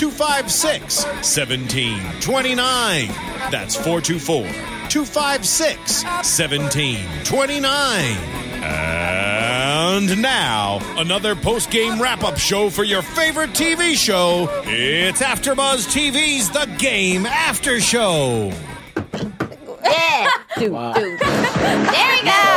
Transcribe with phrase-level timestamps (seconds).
[0.00, 3.08] 256 1729.
[3.50, 4.44] That's 424
[4.88, 8.16] 256 1729.
[8.62, 14.48] And now, another post game wrap up show for your favorite TV show.
[14.64, 18.54] It's AfterBuzz TV's The Game After Show.
[19.84, 20.30] Yeah.
[20.56, 20.70] do, do.
[20.70, 22.49] There we go.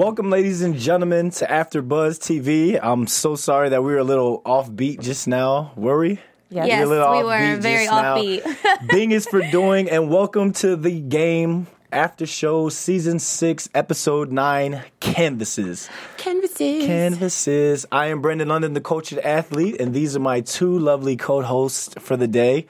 [0.00, 2.80] Welcome, ladies and gentlemen, to After Buzz TV.
[2.82, 5.72] I'm so sorry that we were a little offbeat just now.
[5.76, 6.18] Were we?
[6.48, 8.88] Yes, We were a little we were very offbeat.
[8.88, 14.82] Bing is for doing, and welcome to the game after show season six, episode nine,
[15.00, 15.90] Canvases.
[16.16, 16.86] Canvases.
[16.86, 17.84] Canvases.
[17.92, 22.16] I am Brandon London, the and athlete, and these are my two lovely co-hosts for
[22.16, 22.66] the day.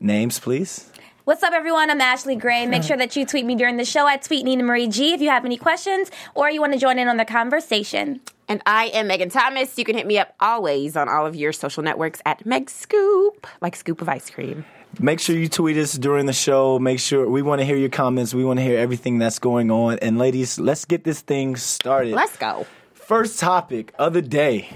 [0.00, 0.90] Names, please.
[1.26, 1.90] What's up, everyone?
[1.90, 2.66] I'm Ashley Gray.
[2.66, 5.20] Make sure that you tweet me during the show at Tweet Nina Marie G if
[5.20, 8.20] you have any questions or you want to join in on the conversation.
[8.46, 9.76] And I am Megan Thomas.
[9.76, 13.44] You can hit me up always on all of your social networks at Meg Scoop,
[13.60, 14.64] like scoop of ice cream.
[15.00, 16.78] Make sure you tweet us during the show.
[16.78, 18.32] Make sure we want to hear your comments.
[18.32, 19.98] We want to hear everything that's going on.
[19.98, 22.14] And ladies, let's get this thing started.
[22.14, 22.68] Let's go.
[22.94, 24.68] First topic of the day.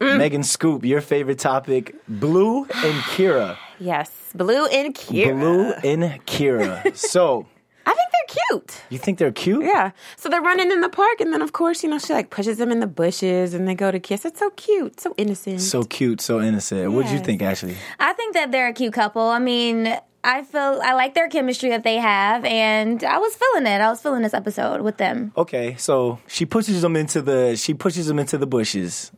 [0.00, 0.18] Mm.
[0.18, 3.56] Megan Scoop, your favorite topic, Blue and Keira.
[3.78, 5.38] Yes, Blue and Keira.
[5.38, 6.96] Blue and Keira.
[6.96, 7.46] So,
[7.86, 8.82] I think they're cute.
[8.90, 9.64] you think they're cute?
[9.64, 9.90] Yeah.
[10.16, 12.58] So they're running in the park, and then of course, you know, she like pushes
[12.58, 14.24] them in the bushes, and they go to kiss.
[14.24, 15.60] It's so cute, so innocent.
[15.60, 16.92] So cute, so innocent.
[16.92, 17.76] What do you think, Ashley?
[18.00, 19.22] I think that they're a cute couple.
[19.22, 19.94] I mean,
[20.24, 23.80] I feel I like their chemistry that they have, and I was feeling it.
[23.82, 25.32] I was feeling this episode with them.
[25.36, 29.12] Okay, so she pushes them into the she pushes them into the bushes.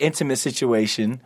[0.00, 1.22] Intimate situation.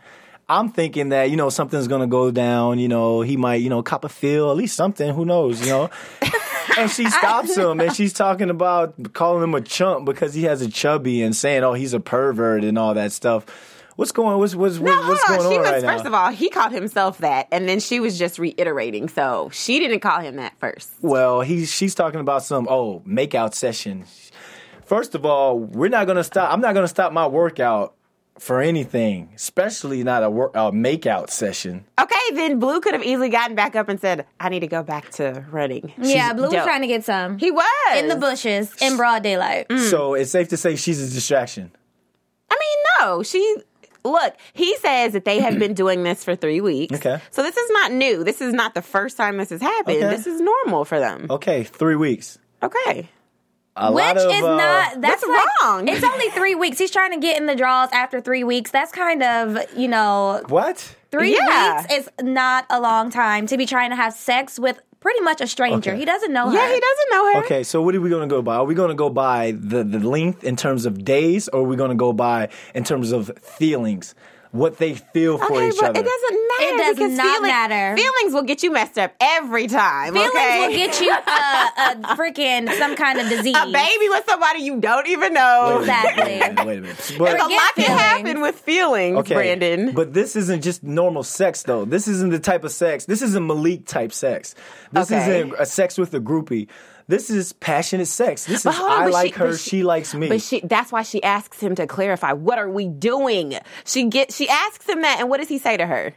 [0.49, 3.83] I'm thinking that, you know, something's gonna go down, you know, he might, you know,
[3.83, 5.89] cop a feel, at least something, who knows, you know.
[6.77, 10.61] and she stops him and she's talking about calling him a chump because he has
[10.61, 13.45] a chubby and saying, Oh, he's a pervert and all that stuff.
[13.97, 15.51] What's going what's what's, No, what's going on.
[15.51, 16.09] She on was right first now?
[16.09, 19.09] of all, he called himself that, and then she was just reiterating.
[19.09, 20.91] So she didn't call him that first.
[21.01, 24.05] Well, he's she's talking about some oh makeout session.
[24.85, 26.53] First of all, we're not gonna stop.
[26.53, 27.95] I'm not gonna stop my workout
[28.39, 31.85] for anything, especially not a work a makeout session.
[31.99, 34.83] Okay, then Blue could have easily gotten back up and said, "I need to go
[34.83, 36.63] back to running." yeah, Blue was dope.
[36.63, 37.37] trying to get some.
[37.37, 37.65] He was
[37.97, 39.67] in the bushes in broad daylight.
[39.69, 39.89] Mm.
[39.89, 41.71] So it's safe to say she's a distraction.
[42.49, 43.57] I mean, no, she.
[44.05, 46.95] Look, he says that they have been doing this for three weeks.
[46.95, 47.19] Okay.
[47.31, 48.23] So this is not new.
[48.23, 49.97] This is not the first time this has happened.
[49.97, 50.15] Okay.
[50.15, 51.27] This is normal for them.
[51.29, 52.39] Okay, three weeks.
[52.63, 53.09] Okay.
[53.79, 55.87] A Which lot of is uh, not that's What's like, wrong?
[55.87, 56.77] It's only three weeks.
[56.79, 58.71] He's trying to get in the draws after three weeks.
[58.71, 60.95] That's kind of you know what?
[61.11, 61.81] three Yeah.
[61.81, 65.41] weeks is not a long time to be trying to have sex with pretty much
[65.41, 65.91] a stranger.
[65.91, 65.99] Okay.
[65.99, 66.53] He doesn't know her.
[66.55, 67.39] Yeah, he doesn't know her.
[67.45, 68.55] Okay, so what are we going to go by?
[68.55, 71.63] Are we going to go by the, the length in terms of days, or are
[71.63, 74.15] we going to go by in terms of feelings,
[74.51, 75.99] what they feel for Okay, each but other?
[75.99, 76.73] it doesn't matter.
[76.73, 77.95] It does because not feeling- matter.
[77.97, 80.13] Feelings will get you messed up every time.
[80.13, 80.67] Feelings okay?
[80.67, 81.17] will get you uh,
[81.77, 83.55] a, a freaking some kind of disease.
[83.57, 85.79] a baby with somebody you don't even know.
[85.79, 86.23] Exactly.
[86.23, 86.65] Wait a minute.
[86.65, 86.97] Wait a minute.
[86.97, 88.01] There's But- a lot can feelings.
[88.01, 89.91] happen with feelings, Okay, Brandon.
[89.93, 91.85] But this isn't just normal sex, though.
[91.85, 93.05] This isn't the type of sex.
[93.05, 94.55] This isn't Malik type sex.
[94.91, 95.41] This Okay.
[95.41, 96.67] isn't a sex with a groupie.
[97.09, 98.45] This is passionate sex.
[98.45, 100.27] This is on, I like she- her, she, she- likes me.
[100.27, 103.53] But she that's why she asks him to clarify what are we doing?
[103.85, 106.13] She get she asks him that and what does he say to her?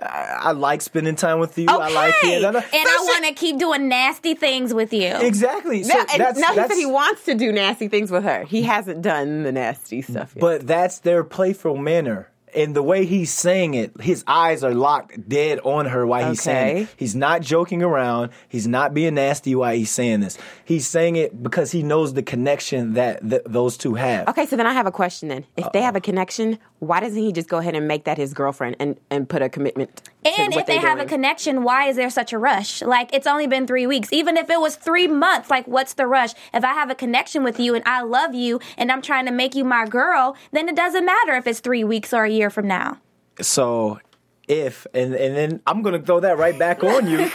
[0.00, 1.66] I like spending time with you.
[1.68, 2.36] I like Okay.
[2.36, 2.44] it.
[2.44, 5.12] and I want to keep doing nasty things with you.
[5.20, 5.82] exactly.
[5.82, 8.44] So no, that's, no, he that's, said he wants to do nasty things with her.
[8.44, 10.40] He hasn't done the nasty stuff yet.
[10.40, 12.30] But that's their playful manner.
[12.54, 16.42] And the way he's saying it, his eyes are locked dead on her while he's
[16.42, 16.88] saying it.
[16.96, 18.30] He's not joking around.
[18.48, 20.38] He's not being nasty while he's saying this.
[20.64, 24.28] He's saying it because he knows the connection that th- those two have.
[24.28, 25.44] Okay, so then I have a question then.
[25.56, 28.34] If they have a connection, why doesn't he just go ahead and make that his
[28.34, 30.02] girlfriend and, and put a commitment?
[30.38, 32.82] And if they have a connection, why is there such a rush?
[32.82, 34.12] Like it's only been three weeks.
[34.12, 36.32] Even if it was three months, like what's the rush?
[36.52, 39.32] If I have a connection with you and I love you and I'm trying to
[39.32, 42.50] make you my girl, then it doesn't matter if it's three weeks or a year
[42.50, 42.98] from now.
[43.40, 44.00] So
[44.48, 47.20] if and and then I'm gonna throw that right back on you.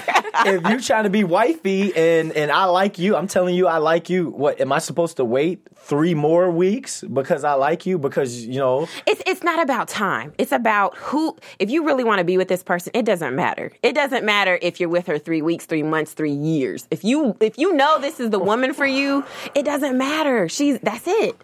[0.45, 3.77] if you trying to be wifey and and I like you, I'm telling you I
[3.77, 4.30] like you.
[4.30, 7.98] What am I supposed to wait three more weeks because I like you?
[7.98, 10.33] Because you know It's it's not about time.
[10.38, 11.38] It's about who.
[11.60, 13.71] If you really want to be with this person, it doesn't matter.
[13.83, 16.88] It doesn't matter if you're with her three weeks, three months, three years.
[16.92, 19.24] If you if you know this is the woman for you,
[19.56, 20.50] it doesn't matter.
[20.50, 21.39] She's that's it.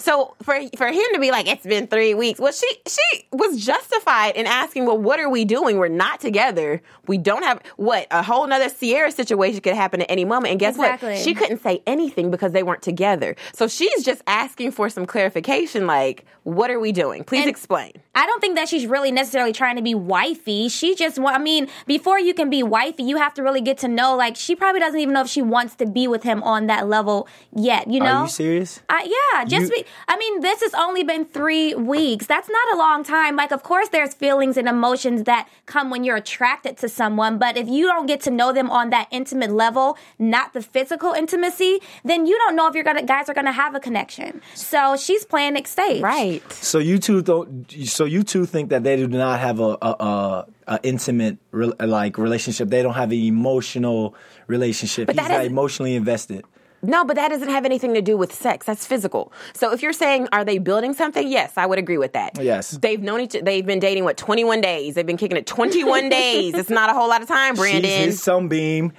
[0.00, 3.64] So for for him to be like it's been three weeks, well she she was
[3.64, 5.76] justified in asking, well, what are we doing?
[5.78, 6.80] We're not together.
[7.06, 10.52] We don't have what a whole nother Sierra situation could happen at any moment.
[10.52, 11.10] And guess Exactly.
[11.14, 11.18] what?
[11.18, 13.36] She couldn't say anything because they weren't together.
[13.52, 17.24] So she's just asking for some clarification, like, what are we doing?
[17.24, 17.92] Please And- explain.
[18.14, 20.68] I don't think that she's really necessarily trying to be wifey.
[20.68, 23.78] She just want, I mean, before you can be wifey, you have to really get
[23.78, 26.42] to know, like, she probably doesn't even know if she wants to be with him
[26.42, 28.06] on that level yet, you know?
[28.06, 28.80] are you serious?
[28.88, 29.04] I,
[29.34, 32.26] yeah, just You- be, I mean, this has only been three weeks.
[32.26, 33.36] That's not a long time.
[33.36, 37.56] Like, of course, there's feelings and emotions that come when you're attracted to someone, but
[37.56, 41.80] if you don't get to know them on that intimate level, not the physical intimacy,
[42.04, 44.40] then you don't know if you're gonna guys are gonna have a connection.
[44.54, 46.42] So she's playing it safe, Right.
[46.52, 47.70] So you two don't.
[47.86, 51.72] So you two think that they do not have a a, a, a intimate re,
[51.80, 52.68] like relationship.
[52.68, 54.14] They don't have an emotional
[54.46, 55.06] relationship.
[55.06, 56.44] But He's not is- emotionally invested.
[56.82, 58.66] No, but that doesn't have anything to do with sex.
[58.66, 59.32] That's physical.
[59.52, 61.28] So if you're saying, are they building something?
[61.28, 62.40] Yes, I would agree with that.
[62.42, 62.70] Yes.
[62.70, 63.36] They've known each.
[63.42, 64.94] They've been dating what 21 days.
[64.94, 66.54] They've been kicking it 21 days.
[66.54, 67.82] It's not a whole lot of time, Brandon.
[67.82, 68.92] She's his sunbeam.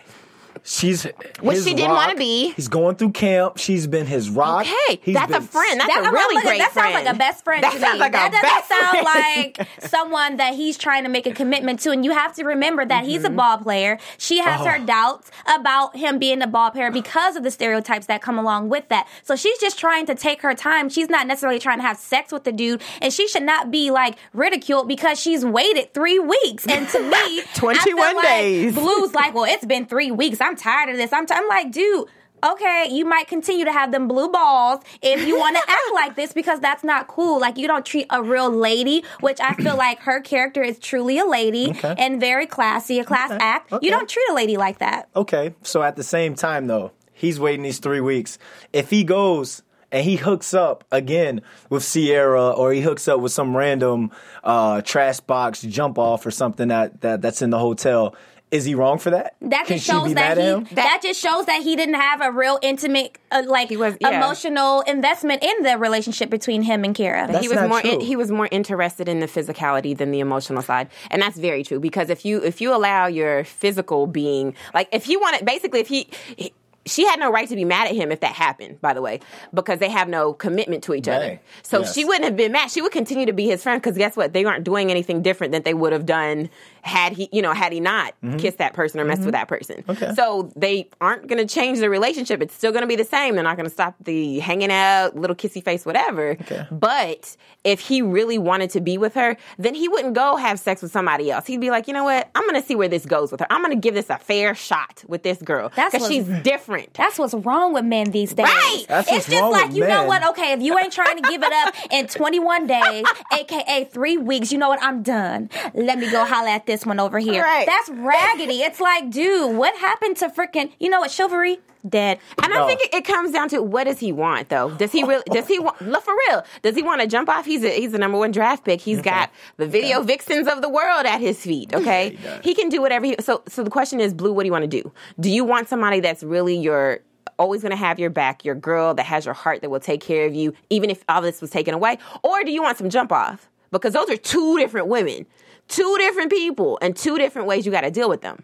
[0.63, 1.03] She's
[1.41, 2.51] Which his she didn't wanna be.
[2.51, 3.57] He's going through camp.
[3.57, 4.61] She's been his rock.
[4.67, 5.79] Okay, He's that's a friend.
[5.79, 6.93] That's That, a really look, great that friend.
[6.93, 7.99] That sounds like a best friend That to sounds me.
[7.99, 9.55] like a that best doesn't sound friend.
[9.57, 11.91] like someone that he's trying to make a commitment to.
[11.91, 13.37] And you have to remember that he's a Mm-hmm.
[13.37, 13.97] ball player.
[14.17, 14.65] She has Oh.
[14.65, 18.69] her doubts about him being a ball player because of the stereotypes that come along
[18.69, 19.07] with that.
[19.23, 20.89] So she's just trying to take her time.
[20.89, 23.89] She's not necessarily trying to have sex with the dude, and she should not be
[23.89, 26.67] like ridiculed because she's waited three weeks.
[26.67, 28.75] And to me, 21 like days.
[28.75, 30.39] Blue's like, well, it's been three weeks.
[30.41, 31.11] I'm tired of this.
[31.13, 32.07] I'm, t- I'm like, dude.
[32.43, 36.15] Okay, you might continue to have them blue balls if you want to act like
[36.15, 37.39] this because that's not cool.
[37.39, 41.19] Like you don't treat a real lady, which I feel like her character is truly
[41.19, 41.93] a lady Okay.
[41.99, 43.71] and very classy, a class act.
[43.71, 43.85] Okay.
[43.85, 45.07] You don't treat a lady like that.
[45.15, 48.39] Okay, so at the same time though, he's waiting these three weeks.
[48.73, 49.61] If he goes
[49.91, 54.09] and he hooks up again with Sierra, or he hooks up with some random
[54.43, 58.15] uh, trash box jump off or something that, that that's in the hotel,
[58.51, 59.35] is he wrong for that?
[59.41, 60.67] That Can just she shows be that he at him?
[60.73, 64.17] that, just shows that he didn't have a real intimate uh, like was- yeah.
[64.17, 67.27] emotional investment in the relationship between him and Keira.
[67.27, 67.99] That's he was not more true.
[67.99, 71.79] he was more interested in the physicality than the emotional side and that's very true
[71.79, 75.87] because if you if you allow your physical being like if he wanted basically if
[75.87, 76.53] he, he
[76.85, 79.19] she had no right to be mad at him if that happened, by the way,
[79.53, 81.39] because they have no commitment to each other.
[81.61, 81.93] So Yes.
[81.93, 82.71] she wouldn't have been mad.
[82.71, 84.33] She would continue to be his friend because guess what?
[84.33, 86.49] They aren't doing anything different than they would have done
[86.83, 89.77] had he, you know, had he not kissed that person or messed with that person.
[89.83, 89.91] Mm-hmm.
[89.91, 90.13] Okay.
[90.15, 92.41] So they aren't going to change the relationship.
[92.41, 93.35] It's still going to be the same.
[93.35, 96.31] They're not going to stop the hanging out, little kissy face, whatever.
[96.31, 96.65] Okay.
[96.71, 100.81] But if he really wanted to be with her, then he wouldn't go have sex
[100.81, 101.45] with somebody else.
[101.45, 102.29] He'd be like, you know what?
[102.35, 103.47] I'm going to see where this goes with her.
[103.49, 106.93] I'm going to give this a fair shot with this girl because she's different.
[106.93, 108.45] That's what's wrong with men these days.
[108.45, 108.85] Right.
[108.87, 110.27] That's it's just like with you know what?
[110.29, 114.51] Okay, if you ain't trying to give it up in 21 days, aka three weeks,
[114.51, 114.81] you know what?
[114.81, 115.49] I'm done.
[115.73, 117.43] Let me go holla at this one over here.
[117.43, 117.65] Right.
[117.65, 118.61] That's raggedy.
[118.61, 120.71] It's like, dude, what happened to freaking?
[120.79, 121.11] You know what?
[121.11, 122.19] Chivalry dead.
[122.41, 122.63] And No.
[122.63, 124.69] I think it, it comes down to what does he want though?
[124.71, 125.23] Does he really?
[125.31, 125.81] Does he want?
[125.81, 126.43] Look for real.
[126.61, 127.45] Does he want to jump off?
[127.45, 128.81] He's a, he's the number one draft pick.
[128.81, 131.73] He's got the video vixens of the world at his feet.
[131.73, 133.05] Okay, he, can do whatever.
[133.05, 134.91] he So so the question is, Blue, what do you want to do?
[135.19, 136.99] Do you want somebody that's really your
[137.39, 140.01] always going to have your back, your girl that has your heart that will take
[140.01, 142.89] care of you, even if all this was taken away, or do you want some
[142.89, 143.49] jump off?
[143.71, 145.25] Because those are two different women,
[145.71, 148.43] two different people, and two different ways you got to deal with them.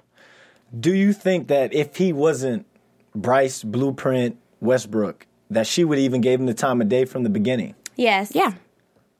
[0.77, 2.65] Do you think that if he wasn't
[3.13, 7.29] Bryce Blueprint Westbrook, that she would even give him the time of day from the
[7.29, 7.75] beginning?
[7.95, 8.31] Yes.
[8.33, 8.53] Yeah.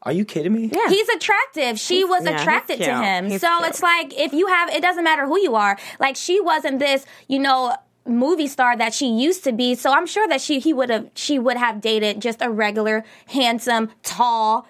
[0.04, 0.70] Are you kidding me?
[0.72, 0.90] Yeah.
[0.90, 1.80] He's attractive.
[1.80, 3.30] She was yeah, attracted to him.
[3.30, 3.70] He's so cute.
[3.70, 5.78] it's like if you have, it doesn't matter who you are.
[6.00, 9.76] Like she wasn't this, you know, movie star that she used to be.
[9.76, 13.04] So I'm sure that she he would have she would have dated just a regular,
[13.28, 14.68] handsome, tall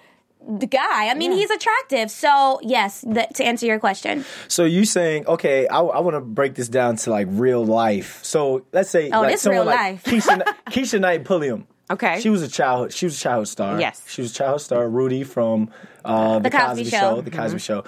[0.70, 1.08] guy.
[1.08, 2.10] I mean, he's attractive.
[2.10, 6.20] So yes, the, to answer your question, So you saying, okay, I, I want to
[6.20, 8.24] break this down to like real life.
[8.24, 10.04] So let's say, Oh, like this someone real like life.
[10.04, 11.66] Keshia, Keshia Knight Pulliam.
[11.90, 12.20] Okay.
[12.20, 12.92] She was a childhood.
[12.92, 13.80] She was a childhood star.
[13.80, 14.02] Yes.
[14.06, 14.88] She was a childhood star.
[14.88, 15.70] Rudy from
[16.04, 17.20] uh, the, Cosby Show.
[17.22, 17.84] The Cosby Show.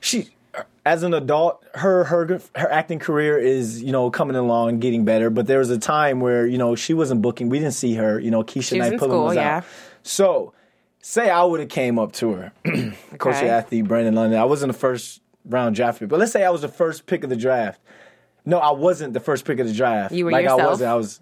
[0.00, 0.30] She
[0.84, 5.30] as an adult, her her her acting career is you know coming along, getting better.
[5.30, 7.48] But there was a time where you know she wasn't booking.
[7.48, 8.18] We didn't see her.
[8.18, 9.58] You know, Keshia She was Knight in school, was yeah.
[9.58, 9.64] out.
[10.02, 10.52] So,
[11.00, 12.52] say I would have came up to her,
[13.18, 13.48] coach Okay.
[13.48, 14.38] athlete Brandon London.
[14.38, 17.24] I wasn't the first round draft pick, but let's say I was the first pick
[17.24, 17.80] of the draft.
[18.44, 20.12] No, I wasn't the first pick of the draft.
[20.14, 20.70] You were like I yourself.
[20.70, 20.90] wasn't.
[20.90, 21.20] I was.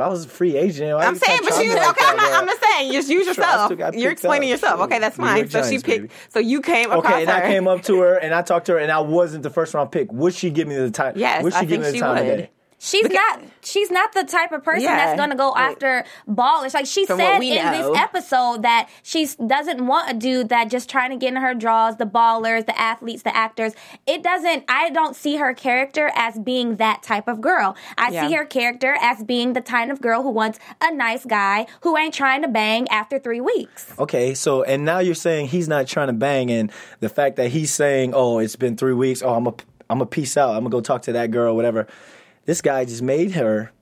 [0.00, 0.96] I was a free agent.
[0.96, 1.80] Why I'm saying, but you okay.
[1.80, 2.32] I'm, not.
[2.32, 2.92] I'm just saying.
[2.92, 3.72] Just use yourself.
[3.94, 4.52] You're explaining up.
[4.52, 4.80] yourself.
[4.82, 5.50] Okay, that's fine.
[5.50, 5.86] So she picked.
[5.86, 6.08] baby.
[6.28, 8.78] So you came Okay, and I came up to her and I talked to her
[8.78, 10.12] and I wasn't the first round pick.
[10.12, 11.14] Would she give me the time?
[11.16, 12.36] Yes, would she I give think me the she time of would.
[12.36, 12.50] day?
[12.80, 13.40] She's not.
[13.62, 14.96] She's not the type of person Yeah.
[14.96, 15.72] that's going to go Right.
[15.72, 16.74] after ballers.
[16.74, 17.92] Like she From said in know.
[17.92, 21.54] this episode that she doesn't want a dude that just trying to get in her
[21.54, 21.96] draws.
[21.96, 23.72] The ballers, the athletes, the actors.
[24.06, 24.64] It doesn't.
[24.68, 27.74] I don't see her character as being that type of girl.
[27.98, 28.28] I Yeah.
[28.28, 31.96] see her character as being the kind of girl who wants a nice guy who
[31.96, 33.86] ain't trying to bang after three weeks.
[33.98, 36.70] Okay, so and now you're saying he's not trying to bang, and
[37.00, 39.20] the fact that he's saying, "Oh, it's been three weeks.
[39.20, 39.54] Oh, I'm a,
[39.90, 40.50] I'm a peace out.
[40.50, 41.88] I'm gonna go talk to that girl, whatever."
[42.48, 43.72] This guy just made her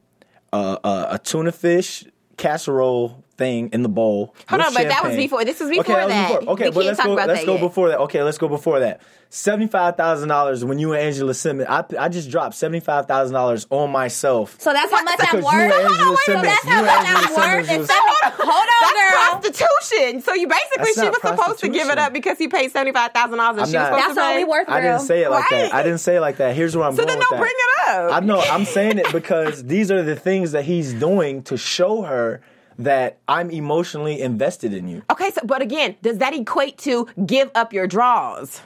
[0.53, 2.05] uh, uh, a tuna fish
[2.37, 4.35] casserole thing in the bowl.
[4.49, 6.41] Hold with on, but that was before- this was okay, before was that.
[6.41, 6.53] before.
[6.55, 7.13] Okay, We but can't let's talk go.
[7.15, 7.61] about let's that go yet.
[7.61, 7.99] before that.
[8.01, 9.01] Okay, let's go before that.
[9.29, 11.69] Seventy five thousand dollars when you and Angela Simmons.
[11.69, 14.57] I I just dropped seventy five thousand dollars on myself.
[14.61, 15.55] So that's how much I'm Because worth.
[15.55, 17.67] you and Angela so Simmons- that's you how and much Angela I'm worth.
[17.67, 19.41] Simmons If was- hold on, girl.
[19.43, 20.21] That's prostitution.
[20.23, 22.93] So you basically That's she was supposed to give it up because he paid seventy
[22.93, 24.39] five thousand dollars and I'm she was supposed That's to all pay.
[24.39, 24.77] we worth, girl.
[24.77, 25.61] I didn't say it like Right.
[25.63, 25.75] that.
[25.75, 26.55] I didn't say it like that.
[26.55, 27.43] Here's where I'm So going then with don't that.
[27.43, 28.13] bring it up.
[28.13, 28.41] I know.
[28.41, 32.41] I'm saying it because these are the things that he's doing to show her
[32.79, 35.03] that I'm emotionally invested in you.
[35.11, 38.61] Okay, so but again, does that equate to give up your draws?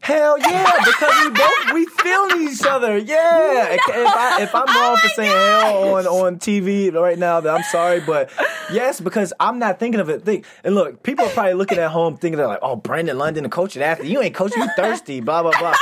[0.00, 2.96] Hell yeah, because we both we feel each other.
[2.96, 3.72] Yeah.
[3.74, 7.52] if, I, if I'm oh wrong for saying hell on on TV right now, then
[7.52, 8.30] I'm sorry, but
[8.72, 10.22] yes, because I'm not thinking of it.
[10.22, 13.42] Think and look, people are probably looking at home thinking they're like, oh, Brandon London,
[13.42, 15.74] the coach and athlete, you ain't coaching, you thirsty, blah blah blah.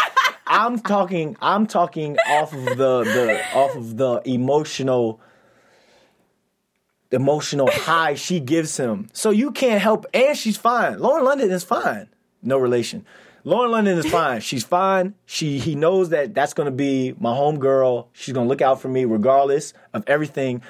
[0.46, 1.36] I'm talking.
[1.42, 5.20] I'm talking off of the the off of the emotional
[7.14, 9.08] emotional high she gives him.
[9.12, 10.98] So you can't help, and she's fine.
[10.98, 12.08] Lauren London is fine.
[12.42, 13.06] No relation.
[13.44, 14.40] Lauren London is fine.
[14.50, 15.14] She's fine.
[15.26, 18.08] She he knows that that's going to be my home girl.
[18.14, 20.62] She's going to look out for me regardless of everything.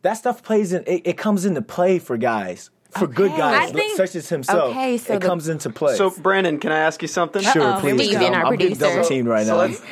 [0.00, 0.82] That stuff plays in.
[0.86, 4.70] It, it comes into play for guys, for good guys think- such as himself.
[4.70, 5.96] Okay, so it the- comes into play.
[5.96, 7.42] So, Brandon, can I ask you something?
[7.42, 8.08] sure, Uh-oh, please.
[8.08, 8.34] Steven, Tom.
[8.34, 8.94] our I'm getting producer.
[8.96, 9.58] double teamed right So now.
[9.58, 9.82] let's,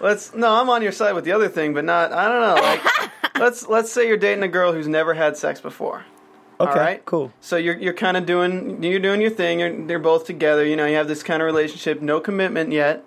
[0.00, 2.12] let's no, I'm on your side with the other thing, but not.
[2.12, 2.62] I don't know.
[2.62, 6.04] Like, let's let's say you're dating a girl who's never had sex before.
[6.60, 7.32] okay, All right, cool.
[7.40, 9.60] So you're you're kind of doing you're doing your thing.
[9.60, 10.64] You're, they're both together.
[10.66, 13.04] You know, you have this kind of relationship, no commitment yet,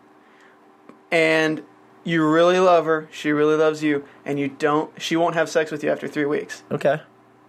[1.11, 1.63] and
[2.03, 3.07] you really love her.
[3.11, 4.89] She really loves you, and you don't.
[5.01, 6.63] She won't have sex with you after three weeks.
[6.71, 7.01] Okay.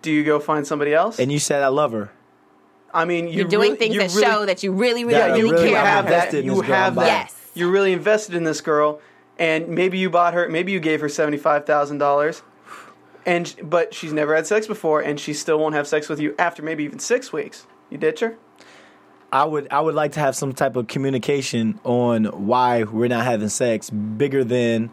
[0.06, 1.18] Do you go find somebody else?
[1.18, 2.12] And you said I love her.
[2.94, 5.16] I mean, you You're doing really- things you that really- show that you really, really,
[5.18, 6.10] Yeah, really, you really care about have her.
[6.30, 6.44] that.
[6.44, 6.62] You girl.
[6.62, 7.06] have that.
[7.06, 7.34] Yes.
[7.54, 9.00] You're really invested in this girl,
[9.36, 10.48] and maybe you bought her.
[10.48, 12.42] Maybe you gave her seventy five thousand dollars,
[13.26, 16.36] and but she's never had sex before, and she still won't have sex with you
[16.38, 17.66] after maybe even six weeks.
[17.90, 18.36] You ditch her.
[19.32, 23.24] I would I would like to have some type of communication on why we're not
[23.24, 24.90] having sex bigger than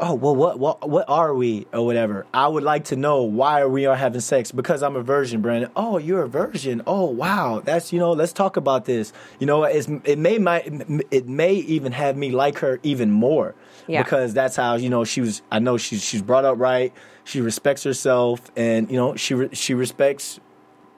[0.00, 2.26] oh well what what what are we or whatever.
[2.34, 5.70] I would like to know why we are having sex because I'm a virgin, Brandon.
[5.76, 6.82] Oh, you're a virgin.
[6.86, 7.60] Oh, wow.
[7.64, 9.12] That's you know, let's talk about this.
[9.38, 10.62] You know, it's it may my
[11.10, 13.54] it may even have me like her even more
[13.86, 14.02] Yeah.
[14.02, 16.92] because that's how you know she was I know she's she's brought up right.
[17.24, 20.40] She respects herself and you know, she re- she respects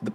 [0.02, 0.12] the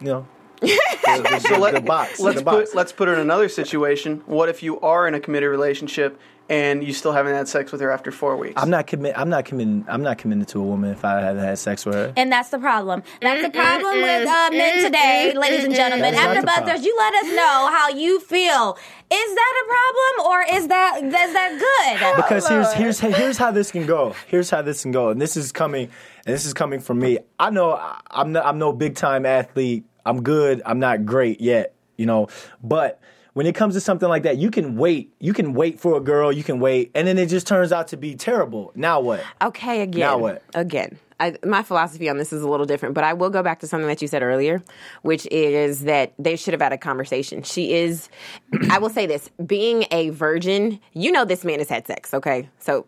[0.00, 0.26] you know
[0.60, 0.68] the,
[1.04, 2.18] the, So let, the box.
[2.20, 2.70] Let's the box.
[2.70, 4.22] put let's put her in another situation.
[4.26, 7.80] What if you are in a committed relationship and you still haven't had sex with
[7.80, 8.60] her after four weeks?
[8.60, 9.18] I'm not commit.
[9.18, 9.84] I'm not committing.
[9.88, 12.12] I'm not committed to a woman if I haven't had sex with her.
[12.16, 13.02] And that's the problem.
[13.22, 16.14] That's the problem with uh, men today, ladies and gentlemen.
[16.14, 18.76] That's not After buzzers, you let us know how you feel.
[19.10, 22.16] Is that a problem or is that is that good?
[22.16, 24.14] Because here's here's here's how this can go.
[24.26, 25.88] Here's how this can go, and this is coming.
[26.26, 27.18] And this is coming from me.
[27.38, 29.84] I know I- I'm no, I'm no big time athlete.
[30.06, 30.62] I'm good.
[30.66, 31.74] I'm not great yet.
[31.96, 32.28] You know,
[32.62, 33.00] but.
[33.34, 35.12] When it comes to something like that, you can wait.
[35.20, 36.32] You can wait for a girl.
[36.32, 38.72] You can wait, and then it just turns out to be terrible.
[38.74, 39.22] Now what?
[39.42, 40.00] Okay, again.
[40.00, 40.42] Now what?
[40.54, 40.98] Again.
[41.20, 43.68] I, my philosophy on this is a little different, but I will go back to
[43.68, 44.62] something that you said earlier,
[45.02, 47.42] which is that they should have had a conversation.
[47.42, 48.08] She is,
[48.70, 52.48] I will say this, being a virgin, you know this man has had sex, okay?
[52.58, 52.86] So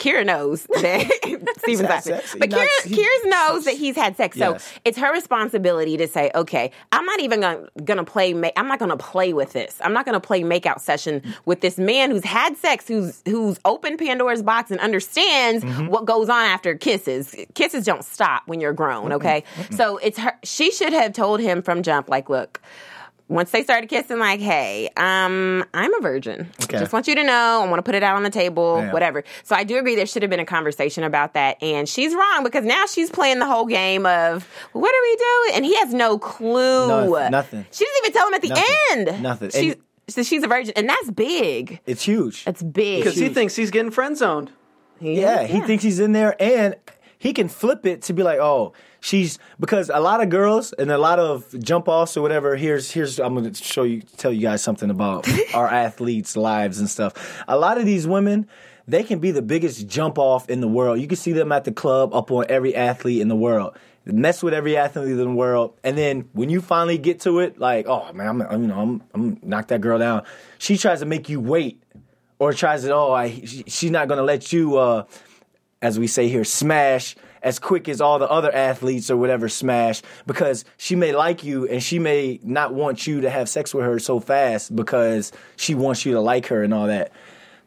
[0.00, 1.06] Keira knows that
[1.58, 2.14] Steven's laughing.
[2.16, 2.34] sex.
[2.38, 4.36] But not- Keira, he- Keira knows that he's had sex.
[4.36, 4.72] So Yes.
[4.84, 8.78] it's her responsibility to say, okay, I'm not even gonna, gonna play, ma- I'm not
[8.80, 9.78] gonna play with this.
[9.84, 13.98] I'm not gonna play makeout session with this man who's had sex, who's who's opened
[13.98, 15.86] Pandora's box and understands Mm-hmm.
[15.88, 17.34] what goes on after kisses.
[17.54, 19.44] Kisses don't stop when you're grown, okay?
[19.76, 22.60] So it's her, she should have told him from jump, like, look,
[23.30, 26.50] once they started kissing, like, hey, um, I'm a virgin.
[26.64, 26.78] Okay.
[26.80, 27.62] Just want you to know.
[27.64, 28.92] I want to put it out on the table, Yeah.
[28.92, 29.22] whatever.
[29.44, 31.62] So I do agree there should have been a conversation about that.
[31.62, 35.56] And she's wrong because now she's playing the whole game of what are we doing?
[35.56, 36.88] And he has no clue.
[36.88, 37.64] No, nothing.
[37.70, 38.66] She doesn't even tell him at the Nothing.
[39.14, 39.22] end.
[39.22, 39.50] Nothing.
[39.50, 41.78] She's, And- so she's a virgin, and that's big.
[41.86, 42.44] It's huge.
[42.44, 43.04] That's big.
[43.04, 44.50] Because he thinks he's getting friend zoned.
[45.00, 46.74] Yeah, he thinks he's in there, and
[47.16, 50.90] he can flip it to be like, oh, she's because a lot of girls and
[50.90, 52.56] a lot of jump offs or whatever.
[52.56, 56.88] Here's here's I'm gonna show you, tell you guys something about our athletes' lives and
[56.88, 57.42] stuff.
[57.48, 58.46] A lot of these women.
[58.88, 60.98] They can be the biggest jump off in the world.
[60.98, 63.76] You can see them at the club up on every athlete in the world.
[64.04, 67.60] Mess with every athlete in the world, and then when you finally get to it,
[67.60, 70.24] like, oh man, I'm, I'm you know, I'm, I'm knock that girl down.
[70.58, 71.80] She tries to make you wait,
[72.40, 75.04] or tries to, oh, I, she, she's not gonna let you, uh,
[75.80, 80.02] as we say here, smash as quick as all the other athletes or whatever smash
[80.26, 83.84] because she may like you and she may not want you to have sex with
[83.84, 87.12] her so fast because she wants you to like her and all that.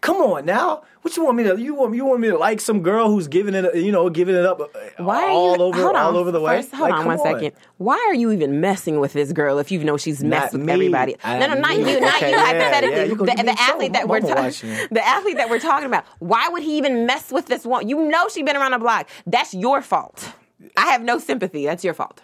[0.02, 0.84] Come on now.
[1.04, 3.28] What you want me to you want you want me to like some girl who's
[3.28, 4.68] giving it you know giving it up uh,
[5.04, 6.58] Why all you, over all over the way?
[6.62, 7.52] First, hold Like, on one come second.
[7.78, 10.68] Why are you even messing with this girl if you know she's messed Not with
[10.68, 10.74] me.
[10.74, 11.16] everybody?
[11.24, 11.92] I- no, no, not me.
[11.94, 12.38] you, not Okay, you.
[12.38, 14.70] yeah, hypothetically, yeah, the, the athlete that we're mama ta- watching.
[14.92, 16.06] the athlete that we're talking about.
[16.20, 17.88] Why would he even mess with this one?
[17.90, 19.10] You know she's been around the block.
[19.28, 20.32] That's your fault.
[20.78, 21.66] I have no sympathy.
[21.66, 22.22] That's your fault.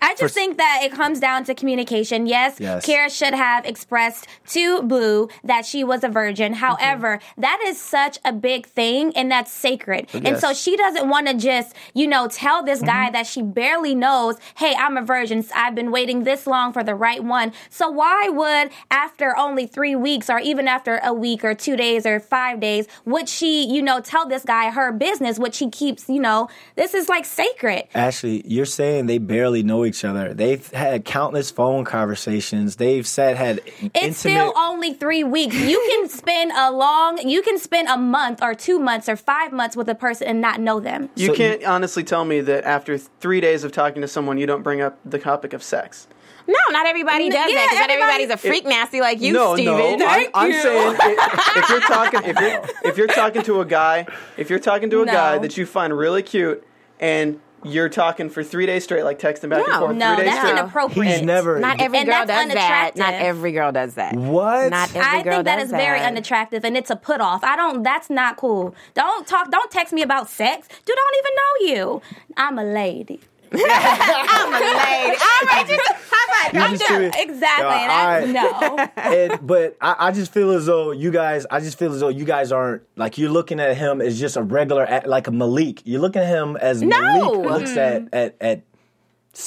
[0.00, 2.26] I just think that it comes down to communication.
[2.26, 2.86] Yes, Yes.
[2.86, 6.52] Keira should have expressed to Blue that she was a virgin.
[6.52, 6.56] Mhm.
[6.56, 10.08] However, that is such a big thing and that's sacred.
[10.12, 13.12] And so she doesn't want to just, you know, tell this guy mm-hmm.
[13.12, 15.44] that she barely knows, hey, I'm a virgin.
[15.54, 17.52] I've been waiting this long for the right one.
[17.70, 22.06] So why would, after only three weeks or even after a week or two days
[22.06, 26.08] or five days, would she, you know, tell this guy her business, which she keeps,
[26.08, 27.84] you know, this is like sacred.
[27.94, 30.32] Ashley, you're saying they barely know each other.
[30.34, 32.76] They've had countless phone conversations.
[32.76, 35.56] They've said had It's intimate still only three weeks.
[35.56, 39.52] You can spend a long, you can spend a month or two months or five
[39.52, 41.08] months with a person and not know them.
[41.16, 44.46] You So- can't honestly tell me that after three days of talking to someone, you
[44.46, 46.06] don't bring up the topic of sex.
[46.46, 47.68] No, not everybody does yeah, that.
[47.68, 49.98] 'cause Not everybody- everybody's a freak nasty like you, no, Steven.
[49.98, 50.06] no.
[50.06, 54.06] I'm, I'm saying if, if you're talking, if you're if you're talking to a guy,
[54.38, 55.12] if you're talking to a No.
[55.12, 56.64] guy that you find really cute,
[57.00, 60.34] and you're talking for three days straight, like texting back and forth, No, three days
[60.34, 60.58] that's straight.
[60.58, 61.12] inappropriate.
[61.18, 62.96] He's never Not every And girl that's does that.
[62.96, 64.14] Not every girl does that.
[64.16, 64.70] What?
[64.70, 66.08] Not every I girl think that does is very that.
[66.08, 67.44] unattractive and it's a put off.
[67.44, 68.74] I don't that's not cool.
[68.94, 70.68] Don't talk don't text me about sex.
[70.84, 72.02] Dude, I don't even know you.
[72.36, 73.20] I'm a lady.
[73.52, 75.16] I'm a lady.
[75.20, 76.54] All right, just high five.
[76.54, 77.02] You I'm just done.
[77.16, 77.66] Exactly.
[77.66, 79.02] Yeah, and that's, no.
[79.34, 82.08] and, but I, I just feel as though you guys, I just feel as though
[82.08, 85.82] you guys aren't like you're looking at him as just a regular, like a Malik.
[85.84, 87.00] You're looking at him as No.
[87.00, 88.62] Malik looks at at at.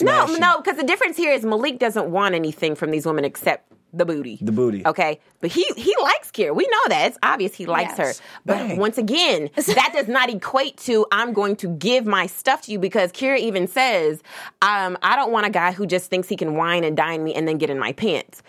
[0.02, 3.70] No, no, because the difference here is Malik doesn't want anything from these women except
[3.94, 4.38] the booty.
[4.42, 4.86] The booty.
[4.86, 6.56] Okay, but he he likes Keira.
[6.56, 8.20] We know that it's obvious he likes Yes.
[8.20, 8.24] her.
[8.46, 8.78] But Bang.
[8.78, 12.80] once again, that does not equate to I'm going to give my stuff to you
[12.80, 14.22] because Keira even says,
[14.62, 17.34] um, I don't want a guy who just thinks he can wine and dine me
[17.34, 18.42] and then get in my pants.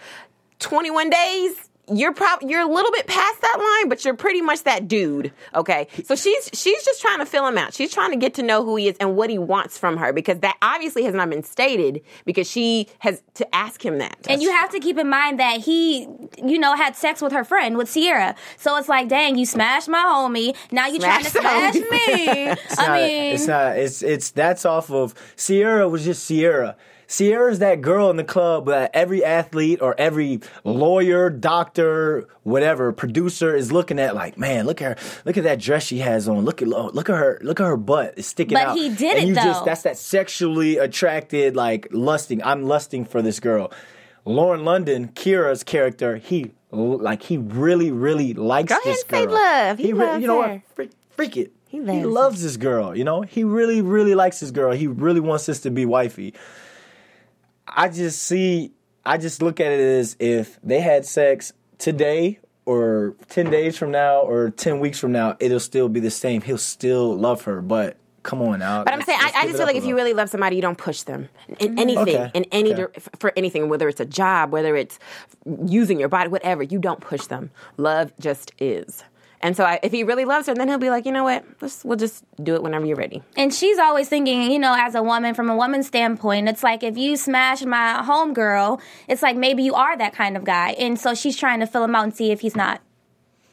[0.61, 1.69] Twenty one days.
[1.90, 5.33] You're probably you're a little bit past that line, but you're pretty much that dude.
[5.53, 7.75] Okay, so she's she's just trying to fill him out.
[7.75, 10.12] She's trying to get to know who he is and what he wants from her
[10.12, 14.16] because that obviously has not been stated because she has to ask him that.
[14.29, 16.03] And you have to keep in mind that he,
[16.42, 18.37] you know, had sex with her friend, with Sierra.
[18.59, 20.57] So it's like, dang, you smashed my homie.
[20.71, 22.51] Now you trying to Smash smash the me.
[22.53, 23.77] It's I not, mean, it's not.
[23.77, 26.77] It's it's that's off of Sierra was just Sierra.
[27.12, 33.55] Sierra's that girl in the club that every athlete or every lawyer, doctor, whatever producer
[33.55, 34.14] is looking at.
[34.14, 35.20] Like, man, look at her.
[35.27, 36.46] Look at that dress she has on.
[36.46, 37.38] Look at look at her.
[37.42, 38.14] Look at her butt.
[38.16, 38.77] It's sticking But out.
[38.77, 39.64] But he did and it, you Just, though.
[39.66, 42.42] that's that sexually attracted, like lusting.
[42.42, 43.70] I'm lusting for this girl.
[44.25, 49.27] Lauren London, Keira's character, he like he really, really likes Go this girl.
[49.29, 49.79] love.
[49.79, 50.48] He re- loves you know her.
[50.55, 50.62] what?
[50.75, 51.53] Freak, freak it.
[51.68, 52.07] He loves her.
[52.07, 52.96] loves this girl.
[52.96, 54.72] You know, he really, really likes this girl.
[54.72, 56.33] He really wants this to be wifey.
[57.75, 58.73] I just see.
[59.05, 63.91] I just look at it as if they had sex today or 10 days from
[63.91, 66.41] now or 10 weeks from now, it'll still be the same.
[66.43, 68.85] He'll still love her, but come on out.
[68.85, 70.63] But I'm saying, I, Let's I just feel like if you really love somebody, you
[70.63, 71.79] don't push them in mm-hmm.
[71.79, 72.31] anything, Okay.
[72.35, 72.83] in any Okay.
[72.83, 74.99] dir- for anything, whether it's a job, whether it's
[75.67, 76.63] using your body, whatever.
[76.63, 77.51] You don't push them.
[77.77, 79.03] Love just is.
[79.43, 81.45] And so, I, if he really loves her, then he'll be like, you know what?
[81.61, 83.23] Let's we'll just do it whenever you're ready.
[83.37, 86.83] and she's always thinking, you know, as a woman, from a woman's standpoint, it's like
[86.83, 90.71] if you smash my homegirl, it's like maybe you are that kind of guy.
[90.79, 92.81] And so she's trying to fill him out and see if he's not.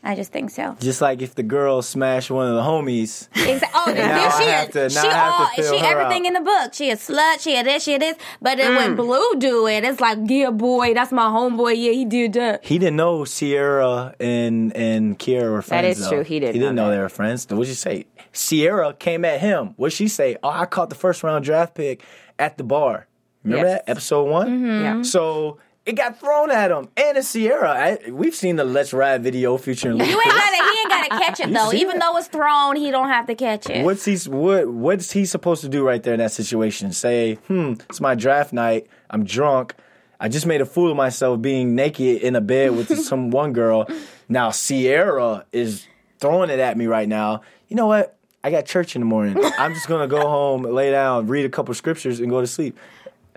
[0.01, 0.77] I just think so.
[0.79, 3.27] Just like if the girl smashed one of the homies.
[3.35, 3.67] Exactly.
[3.73, 4.95] Oh, now then I she have to- is.
[4.95, 5.47] now She I have all.
[5.55, 6.27] fill She everything out.
[6.27, 6.73] in the book.
[6.73, 7.41] She a slut.
[7.41, 7.83] She a this.
[7.83, 8.15] She a this.
[8.41, 8.77] But then Mm.
[8.77, 11.75] when Blue do it, it's like, yeah, boy, that's my homeboy.
[11.75, 12.63] Yeah, he did that.
[12.63, 15.97] He didn't know Sierra and and Keira were friends.
[15.97, 16.09] is though.
[16.11, 16.23] true.
[16.23, 17.45] He didn't He didn't know know, they were friends.
[17.49, 18.05] What'd you say?
[18.31, 19.73] Sierra came at him.
[19.75, 20.37] What'd she say?
[20.43, 22.03] Oh, I caught the first round draft pick
[22.37, 23.07] at the bar.
[23.43, 23.81] Remember Yes.
[23.85, 24.47] that episode one?
[24.47, 24.81] Mm-hmm.
[24.83, 25.01] Yeah.
[25.01, 27.71] So it got thrown at him, and it's Sierra.
[27.71, 29.97] I, we've seen the Let's Ride video featuring.
[29.97, 30.55] You ain't gotta.
[30.55, 31.73] He ain't gotta catch it though.
[31.73, 32.11] Even that?
[32.11, 33.83] though it's thrown, he don't have to catch it.
[33.83, 36.91] What's he what what's he supposed to do right there in that situation?
[36.91, 38.87] Say, hmm, it's my draft night.
[39.09, 39.73] I'm drunk.
[40.19, 43.53] I just made a fool of myself being naked in a bed with some one
[43.53, 43.87] girl.
[44.27, 45.87] Now Sierra is
[46.19, 47.41] throwing it at me right now.
[47.67, 48.15] You know what?
[48.43, 49.37] I got church in the morning.
[49.57, 52.77] I'm just gonna go home, lay down, read a couple scriptures, and go to sleep.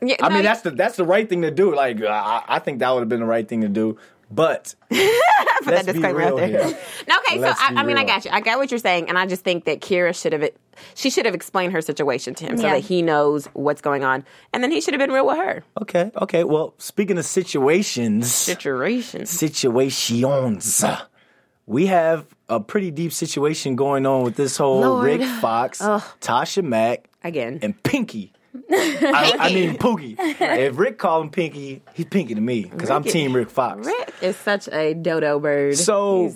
[0.04, 1.74] Yeah, I no, mean, that's the that's the right thing to do.
[1.74, 3.98] Like, uh, I, I think that would have been the right thing to do.
[4.30, 6.48] But put let's that be disclaimer real out there.
[6.48, 6.78] here.
[7.08, 8.30] No, okay, Let's so I, I mean, I got you.
[8.32, 10.48] I got what you're saying, and I just think that Keira should have
[10.94, 14.24] she should have explained her situation to him so that he knows what's going on,
[14.52, 15.62] and then he should have been real with her.
[15.82, 16.44] Okay, okay.
[16.44, 20.84] Well, speaking of situations, situations, situations.
[21.66, 25.04] We have a pretty deep situation going on with this whole Lord.
[25.04, 27.58] Rick Fox, Tasha Mack, Again.
[27.62, 28.31] and Pinky.
[28.70, 30.16] I, I mean Pookie.
[30.62, 33.86] If Rick called him Pinky, he's Pinky to me because I'm Team Rick Fox.
[33.86, 35.76] Rick is such a dodo bird.
[35.76, 36.34] So.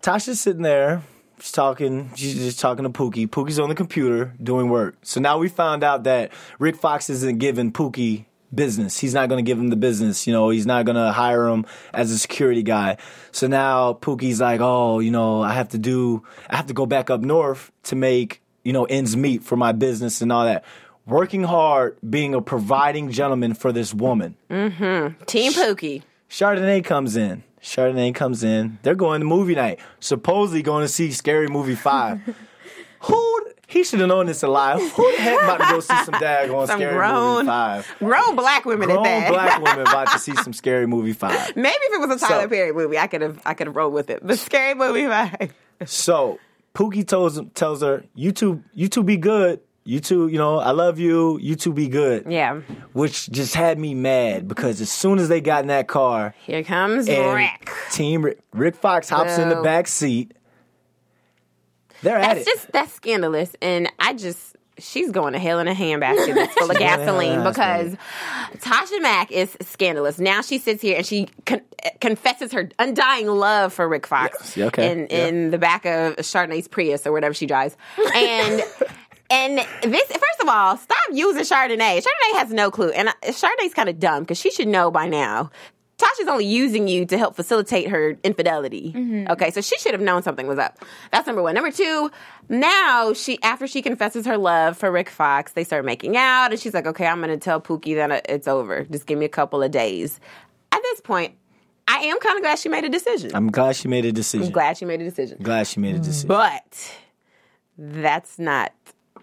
[0.00, 1.02] Tasha's sitting there.
[1.40, 2.10] She's talking.
[2.14, 3.26] She's just talking to Pookie.
[3.26, 4.96] Pookie's on the computer doing work.
[5.02, 8.98] So now we found out that Rick Fox isn't giving Pookie business.
[8.98, 10.26] He's not going to give him the business.
[10.26, 12.98] You know, he's not going to hire him as a security guy.
[13.32, 16.22] So now Pookie's like, oh, you know, I have to do.
[16.50, 19.72] I have to go back up north to make you know ends meet for my
[19.72, 20.64] business and all that.
[21.06, 24.36] Working hard, being a providing gentleman for this woman.
[24.50, 25.22] Mm-hmm.
[25.24, 26.02] Team Pookie.
[26.30, 27.42] Chardonnay comes in.
[27.62, 28.78] Chardonnay comes in.
[28.82, 29.80] They're going to movie night.
[30.00, 32.34] Supposedly going to see Scary Movie 5.
[33.00, 34.80] Who, he should have known this alive.
[34.92, 37.94] Who the heck about to go see some daggone Some Scary grown- Movie 5?
[37.98, 39.24] Grown black women Grown at that.
[39.28, 41.54] Roll black women about to see some Scary Movie 5.
[41.56, 43.76] Maybe if it was a Tyler So- Perry movie, I could have I could have
[43.76, 44.26] rolled with it.
[44.26, 45.52] But scary movie five.
[45.84, 46.38] So
[46.74, 49.60] Pookie tells, tells her, you two, you two be good.
[49.86, 51.38] You two, you know, I love you.
[51.40, 52.24] You two be good.
[52.26, 52.60] Yeah.
[52.94, 56.62] Which just had me mad because as soon as they got in that car, Here
[56.64, 57.70] comes and Rick.
[57.90, 60.32] Team Rick, Rick Fox hops in the back seat.
[62.02, 62.50] They're at That's it.
[62.50, 66.70] just that's scandalous, and I just she's going to hell in a handbasket that's full
[66.70, 67.96] of She's going to hell in a gasoline because
[68.58, 70.18] Tasha Mack is scandalous.
[70.18, 71.62] Now she sits here and she con-
[72.00, 75.26] confesses her undying love for Rick Fox Yes, okay, in yeah.
[75.26, 77.76] in the back of Chardonnay's Prius or whatever she drives,
[78.14, 78.62] and.
[79.34, 79.58] And
[79.92, 81.98] this, first of all, stop using Chardonnay.
[81.98, 85.08] Chardonnay has no clue, and uh, Chardonnay's kind of dumb because she should know by
[85.08, 85.50] now.
[85.96, 89.26] Tasha's only using you to help facilitate her infidelity.
[89.30, 90.78] Okay, so she should have known something was up.
[91.12, 91.54] That's number one.
[91.54, 92.10] Number two,
[92.48, 96.60] now she after she confesses her love for Rick Fox, they start making out, and
[96.60, 98.84] she's like, "Okay, I'm going to tell Pookie that it's over.
[98.84, 100.18] Just give me a couple of days."
[100.72, 101.34] At this point,
[101.86, 103.30] I am kind of glad she made a decision.
[103.32, 104.46] I'm I'm glad she made a decision.
[104.48, 106.26] I'm glad she made a decision, Glad she made a decision.
[106.28, 106.92] but
[107.78, 108.72] that's not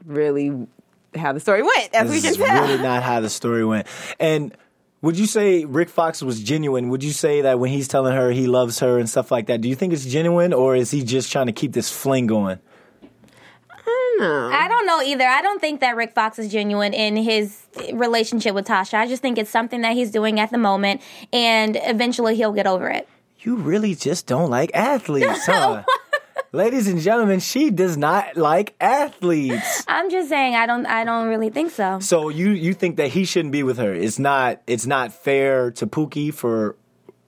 [0.06, 0.68] really
[1.16, 2.68] how the story went, as we this can is tell.
[2.68, 3.88] really not how the story went.
[4.20, 4.56] And
[5.02, 6.90] would you say Rick Fox was genuine?
[6.90, 9.62] Would you say that when he's telling her he loves her and stuff like that,
[9.62, 12.60] do you think it's genuine or is he just trying to keep this fling going?
[14.24, 15.26] I don't know either.
[15.26, 18.96] I don't think that Rick Fox is genuine in his relationship with Tasha.
[18.96, 21.02] I just think it's something that he's doing at the moment,
[21.34, 23.08] and eventually he'll get over it.
[23.40, 25.84] You really just don't like athletes, huh?
[26.54, 29.86] Ladies and gentlemen, she does not like athletes.
[29.88, 30.86] I'm just saying, I don't.
[30.86, 32.00] I don't really think so.
[32.02, 33.94] So you you think that he shouldn't be with her?
[33.94, 36.76] It's not it's not fair to Pookie for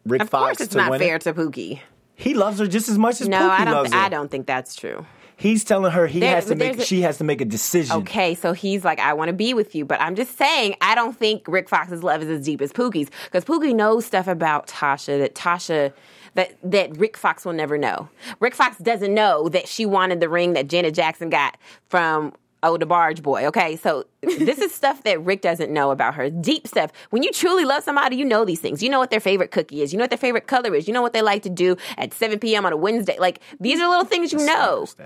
[0.06, 1.22] Rick Of Fox course, it's to not win fair it?
[1.22, 1.80] to Pookie.
[2.16, 3.74] He loves her just as much as No, Pookie I don't.
[3.74, 4.00] loves her.
[4.00, 5.06] I don't think that's true.
[5.38, 7.98] He's telling her he There- has to make a- she has to make a decision.
[7.98, 10.94] Okay, so he's like, I want to be with you, but I'm just saying, I
[10.96, 14.68] don't think Rick Fox's love is as deep as Pookie's because Pookie knows stuff about
[14.68, 15.92] Tasha that Tasha
[16.36, 18.10] that that Rick Fox will never know.
[18.40, 21.58] Rick Fox doesn't know that she wanted the ring that Janet Jackson got
[21.90, 22.34] from
[22.66, 23.46] Oh the Barge Boy.
[23.48, 26.30] Okay, so this is stuff that Rick doesn't know about her.
[26.30, 26.92] Deep stuff.
[27.10, 28.82] When you truly love somebody, you know these things.
[28.82, 29.92] You know what their favorite cookie is.
[29.92, 30.88] You know what their favorite color is.
[30.88, 32.66] You know what they like to do at 7 p.m.
[32.66, 33.18] on a Wednesday.
[33.20, 34.88] Like these are little things you know.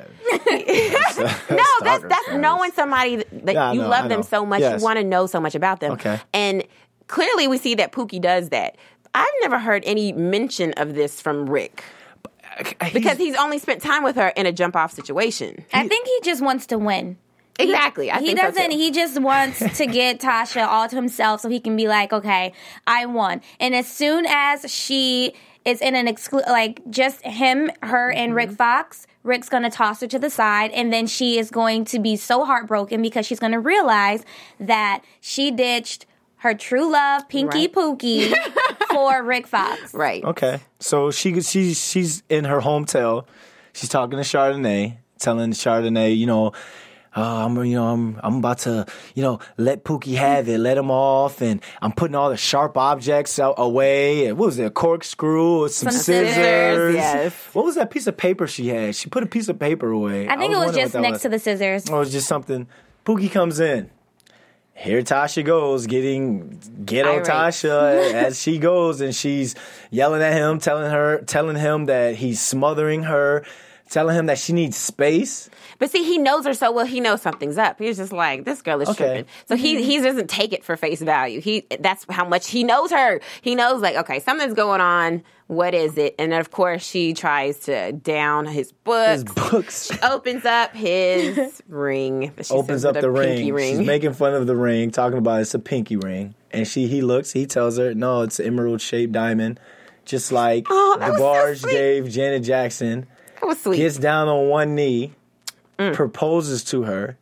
[1.50, 4.80] No, that's that's knowing somebody that Yeah, you know, love them so much, Yes.
[4.80, 5.94] you want to know so much about them.
[5.94, 6.20] Okay.
[6.34, 6.64] And
[7.08, 8.78] clearly we see that Pookie does that.
[9.14, 11.84] I've never heard any mention of this from Rick
[12.60, 15.66] uh, because he's only spent time with her in a jump off situation.
[15.74, 17.18] I think he just wants to win.
[17.60, 18.12] Exactly.
[18.12, 18.72] I he think doesn't.
[18.72, 18.78] too.
[18.78, 22.54] he just wants to get Tasha all to himself, so he can be like, "Okay,
[22.86, 25.34] I won." And as soon as she
[25.66, 28.56] is in an exclu like just him, her, and Rick mm-hmm.
[28.56, 29.06] Fox.
[29.24, 32.46] Rick's gonna toss her to the side, and then she is going to be so
[32.46, 34.24] heartbroken because she's gonna realize
[34.60, 36.06] that she ditched
[36.38, 37.74] her true love, Pinky Right.
[37.74, 38.34] Pookie,
[38.90, 39.94] for Rick Fox.
[39.94, 40.24] Right.
[40.24, 43.28] Okay, so she she's she's in her hotel.
[43.74, 46.52] She's talking to Chardonnay, telling Chardonnay, you know,
[47.16, 50.78] oh, I'm you know I'm I'm about to you know let Pookie have it, let
[50.78, 54.28] him off, and I'm putting all the sharp objects out, away.
[54.28, 56.36] And what was it, a corkscrew, some, Some scissors?
[56.36, 57.34] scissors, yes.
[57.54, 58.96] What was that piece of paper she had?
[58.96, 60.28] She put a piece of paper away.
[60.28, 61.38] I think it was just next to the.
[61.38, 61.90] the scissors.
[61.90, 62.68] Or it was just something.
[63.06, 63.90] Pookie comes in.
[64.80, 67.26] Here Tasha goes, getting ghetto Irate.
[67.26, 69.56] Tasha as she goes, and she's
[69.90, 73.44] yelling at him, telling her, telling him that he's smothering her,
[73.90, 75.50] telling him that she needs space.
[75.80, 76.86] But see, he knows her so well.
[76.86, 77.80] He knows something's up.
[77.80, 79.06] He's just like, this girl is Okay.
[79.06, 79.26] tripping.
[79.48, 81.42] So he he doesn't take it for face value.
[81.42, 83.20] He that's how much he knows her.
[83.42, 85.24] He knows like, okay, something's going on.
[85.48, 86.16] What is it?
[86.20, 89.12] And then of course she tries to down his books.
[89.12, 89.88] His books.
[89.92, 92.34] She opens up his ring.
[92.42, 93.78] She Opens up the pinky ring.
[93.78, 97.02] She's making fun of the ring, talking about it's a pinky ring, and she he
[97.02, 99.60] looks, he tells her, no, it's emerald shaped diamond,
[100.04, 103.06] just like Oh, was so gave Janet Jackson.
[103.40, 103.78] That was sweet.
[103.78, 105.14] Gets down on one knee,
[105.80, 105.94] Mm.
[105.94, 107.18] proposes to her,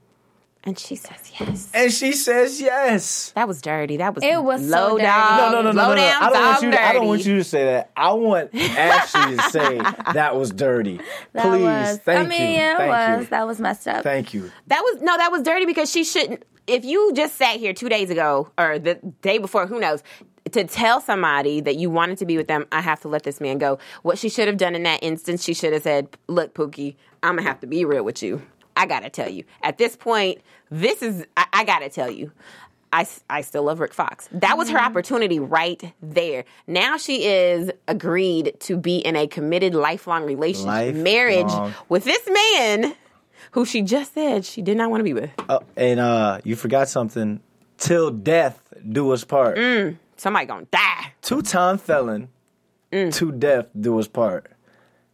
[0.64, 1.70] and she says yes.
[1.74, 3.32] and she says yes.
[3.36, 3.98] That was dirty.
[3.98, 5.04] That was It was low dirty.
[5.04, 5.38] down.
[5.38, 6.02] No, no, no, no, low no, no.
[6.02, 6.72] down, I don't want you.
[6.72, 7.92] To, I don't want you to say that.
[7.98, 9.82] I want Ashley to say
[10.14, 11.02] that was dirty.
[11.34, 12.48] That Please, was, thank I mean, you.
[12.58, 13.26] yeah, it thank was.
[13.26, 13.30] you.
[13.32, 14.04] That was messed up.
[14.04, 14.50] Thank you.
[14.68, 16.44] That was no, that was dirty because she shouldn't.
[16.66, 20.02] If you just sat here two days ago or the day before, who knows,
[20.52, 23.42] to tell somebody that you wanted to be with them, I have to let this
[23.42, 23.80] man go.
[24.04, 27.36] What she should have done in that instance, she should have said, "Look, Pookie, I'm
[27.36, 28.42] gonna have to be real with you.
[28.78, 29.44] I gotta tell you.
[29.64, 32.32] At this point, this is I, I gotta tell you."
[32.94, 34.30] I, I still love Rick Fox.
[34.32, 36.46] That was her opportunity right there.
[36.66, 41.04] Now she is agreed to be in a committed lifelong relationship, Lifelong.
[41.04, 42.96] marriage with this man
[43.52, 45.30] who she just said she did not want to be with.
[45.50, 47.42] Oh, and uh, you forgot something.
[47.78, 49.58] Till death do us part.
[49.58, 49.98] Mm.
[50.18, 51.14] Somebody gonna die.
[51.22, 52.30] Two time felon.
[52.92, 53.14] Mm.
[53.16, 54.52] To death do us part.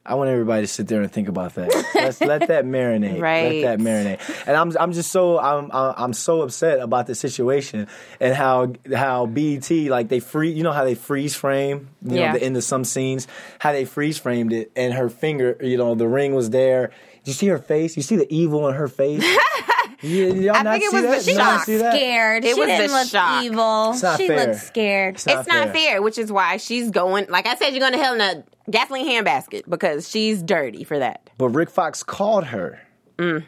[0.04, 1.70] I want everybody to sit there and think about that.
[1.96, 3.22] Let's let that marinate.
[3.22, 3.62] Right.
[3.64, 4.44] Let that marinate.
[4.48, 7.88] And I'm I'm just so I'm I'm so upset about the situation
[8.20, 12.34] and how how BET like they free you know how they freeze frame you Yeah.
[12.34, 13.28] know the end of some scenes
[13.60, 16.88] how they freeze framed it and her finger you know the ring was there.
[17.24, 17.96] Did you see her face?
[17.96, 19.24] You see the evil in her face.
[20.02, 21.26] You, y'all I not think it was that?
[21.26, 21.66] the shock.
[21.66, 21.94] see that?
[21.94, 22.44] Scared.
[22.44, 23.44] It she was didn't the look shock.
[23.44, 23.94] evil.
[23.94, 24.48] She fair.
[24.48, 25.16] looked scared.
[25.16, 25.74] It's not it's not fair.
[25.74, 27.28] fair, which is why she's going.
[27.30, 30.98] Like I said, you're going to hell in a gasoline handbasket because she's dirty for
[31.00, 31.30] that.
[31.38, 32.82] But Rick Fox called her
[33.18, 33.44] mm.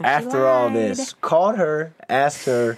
[0.00, 1.14] after all this.
[1.14, 2.76] Called her, asked her,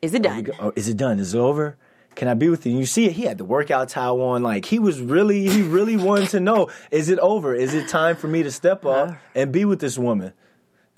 [0.00, 0.48] Is it done?
[0.60, 1.18] oh, "Is it done?
[1.18, 1.76] Is it over?
[2.14, 3.12] Can I be with you?" And you see, it.
[3.12, 4.44] he had the workout towel on.
[4.44, 7.54] Like he was really, he really wanted to know: Is it over?
[7.54, 9.14] Is it time for me to step up uh.
[9.34, 10.32] and be with this woman?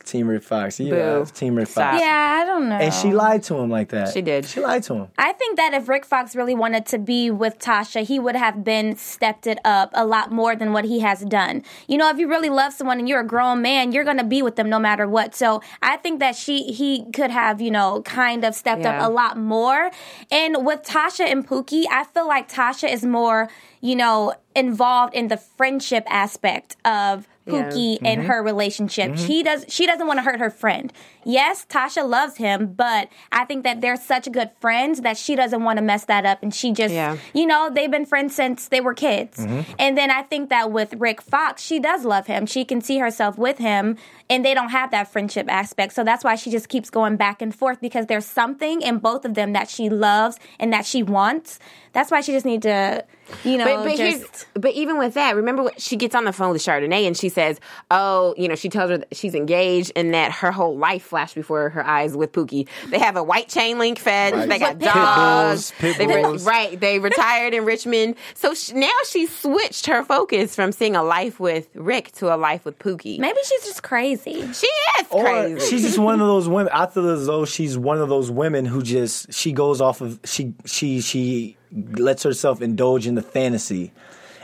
[0.05, 0.79] Team Rick Fox.
[0.81, 1.23] Yeah, Boo.
[1.23, 2.01] it's Team Rick Fox.
[2.01, 2.77] Yeah, I don't know.
[2.77, 4.13] And she lied to him like that.
[4.13, 4.45] She did.
[4.47, 5.09] She lied to him.
[5.19, 8.65] I think that if Rick Fox really wanted to be with Tasha, he would have
[8.65, 11.63] been stepped it up a lot more than what he has done.
[11.89, 14.25] You know, if you really love someone and you're a grown man, you're going to
[14.25, 15.35] be with them no matter what.
[15.35, 19.03] So I think that she he could have, you know, kind of stepped Yeah.
[19.03, 19.91] up a lot more.
[20.31, 23.49] And with Tasha and Pookie, I feel like Tasha is more,
[23.81, 27.71] you know, involved in the friendship aspect of Yeah.
[27.71, 28.31] Pookie and mm-hmm.
[28.31, 29.13] her relationship.
[29.13, 29.27] Mm-hmm.
[29.27, 30.93] She does she doesn't want to hurt her friend.
[31.25, 35.63] Yes, Tasha loves him, but I think that they're such good friends that she doesn't
[35.63, 37.17] want to mess that up and she just Yeah.
[37.35, 39.39] you know, they've been friends since they were kids.
[39.39, 39.73] Mm-hmm.
[39.79, 42.47] And then I think that with Rick Fox, she does love him.
[42.47, 43.97] She can see herself with him
[44.29, 45.93] and they don't have that friendship aspect.
[45.93, 49.25] So that's why she just keeps going back and forth because there's something in both
[49.25, 51.59] of them that she loves and that she wants.
[51.93, 53.05] That's why she just needs to,
[53.43, 56.33] you know, But, but, just but even with that, remember what she gets on the
[56.33, 57.59] phone with Chardonnay and she says,
[57.91, 61.35] "Oh, you know," she tells her that she's engaged and that her whole life flashed
[61.35, 62.67] before her eyes with Pookie.
[62.89, 64.35] They have a white chain link fence.
[64.35, 64.49] Right.
[64.49, 65.71] They got pit dogs.
[65.71, 66.81] bulls, pit They re- right.
[66.81, 68.15] They retired in Richmond.
[68.35, 72.37] So sh now she switched her focus from seeing a life with Rick to a
[72.37, 73.19] life with Pookie.
[73.19, 74.41] maybe she's just crazy.
[74.53, 74.67] she
[75.01, 75.69] is Or crazy.
[75.69, 76.73] she's just one of those women.
[76.73, 80.19] I feel as though she's one of those women who just she goes off of
[80.25, 83.93] she she she lets herself indulge in the fantasy.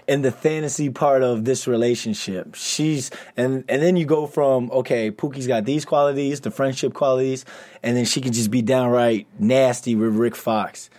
[0.09, 5.11] In the fantasy part of this relationship, she's and and then you go from okay,
[5.11, 7.45] Pookie's got these qualities, the friendship qualities,
[7.83, 10.91] and then she can just be downright nasty with Rick Fox.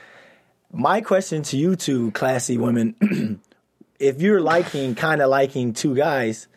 [0.74, 3.40] My question to you two classy women,
[4.00, 6.50] if you're liking kind of liking two guys,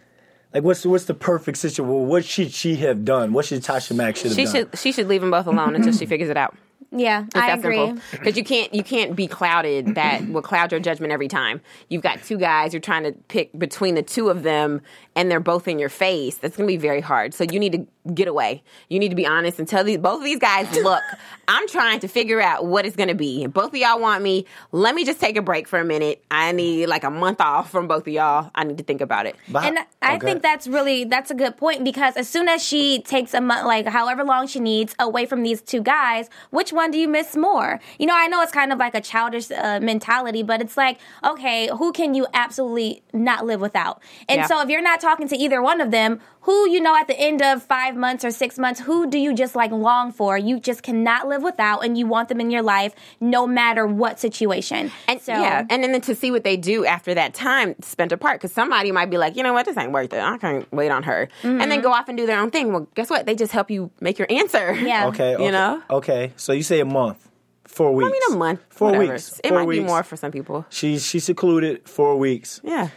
[0.53, 2.09] like what's what's the perfect situation?
[2.09, 3.33] What should she have done?
[3.33, 4.53] What should Tasha Mack should have she done?
[4.53, 6.57] should she should leave them both alone until she figures it out.
[6.92, 7.94] Yeah, I agree.
[8.11, 9.94] Because you can't you can't be clouded.
[9.94, 11.61] That will cloud your judgment every time.
[11.88, 12.72] You've got two guys.
[12.72, 14.83] You're trying to pick between the two of them,
[15.14, 16.37] and they're both in your face.
[16.37, 17.33] That's going to be very hard.
[17.33, 18.63] So you need to get away.
[18.89, 21.03] You need to be honest and tell these both of these guys, look,
[21.49, 23.47] I'm trying to figure out what it's going to be.
[23.47, 24.47] Both of y'all want me.
[24.73, 26.23] Let me just take a break for a minute.
[26.31, 28.51] I need like a month off from both of y'all.
[28.55, 29.37] I need to think about it.
[29.49, 30.27] But- And I okay.
[30.27, 33.67] think that's really that's a good point because as soon as she takes a month,
[33.67, 37.37] like however long she needs away from these two guys, which one do you miss
[37.37, 37.81] more?
[37.99, 40.99] You know, I know it's kind of like a childish uh, mentality, but it's like,
[41.25, 44.01] okay, who can you absolutely not live without?
[44.29, 44.47] And Yeah.
[44.47, 47.18] so if you're not talking to either one of them, who you know at the
[47.18, 50.38] end of five months or six months, who do you just like long for?
[50.38, 54.18] You just cannot live without, and you want them in your life no matter what
[54.18, 54.90] situation.
[55.07, 58.40] And so yeah, and then to see what they do after that time spent apart,
[58.40, 60.20] because somebody might be like, you know what, this ain't worth it.
[60.20, 61.83] I can't wait on her, and then mm-hmm.
[61.83, 62.72] go off and do their own thing.
[62.72, 63.26] Well, guess what?
[63.26, 64.72] They just help you make your answer.
[64.74, 65.09] Yeah.
[65.09, 65.50] Okay, okay.
[65.50, 65.83] know?
[65.90, 67.29] Okay, so you say a month,
[67.66, 68.09] four weeks.
[68.09, 69.12] I mean a month, Four whatever.
[69.12, 69.40] weeks.
[69.44, 69.83] It four might weeks.
[69.83, 70.64] be more for some people.
[70.70, 72.61] She's she's secluded four weeks.
[72.64, 72.88] Yeah,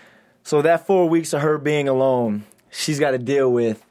[0.44, 3.86] So that four weeks of her being alone, she's got to deal with.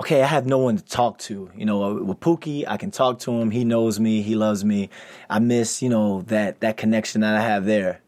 [0.00, 1.50] Okay, I have no one to talk to.
[1.56, 3.50] You know, uh, with Pookie, I can talk to him.
[3.52, 4.22] He knows me.
[4.22, 4.90] He loves me.
[5.30, 8.00] I miss, you know, that that connection that I have there.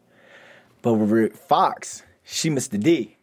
[0.81, 3.15] But with Fox, she missed the D.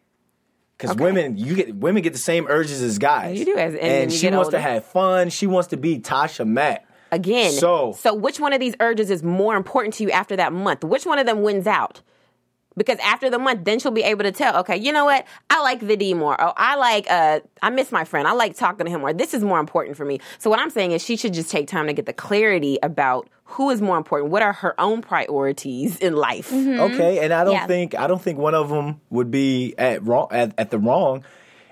[0.77, 3.39] Because women, you get women get the same urges as guys.
[3.39, 5.29] You do, as- and and, she wants to have fun.
[5.29, 6.85] She wants to be Tasha Mack.
[7.11, 7.51] again.
[7.53, 10.83] So- so which one of these urges is more important to you after that month?
[10.83, 12.01] Which one of them wins out?
[12.77, 15.25] Because after the month, then she'll be able to tell, okay, you know what?
[15.49, 16.35] I like the D more.
[16.39, 18.27] Oh, I like, uh, I miss my friend.
[18.27, 19.13] I like talking to him more.
[19.13, 20.19] This is more important for me.
[20.39, 23.29] So what I'm saying is she should just take time to get the clarity about
[23.45, 24.31] who is more important.
[24.31, 26.51] What are her own priorities in life?
[26.51, 27.67] Okay, and I don't Yeah.
[27.67, 31.23] think I don't think one of them would be at wrong at, at the wrong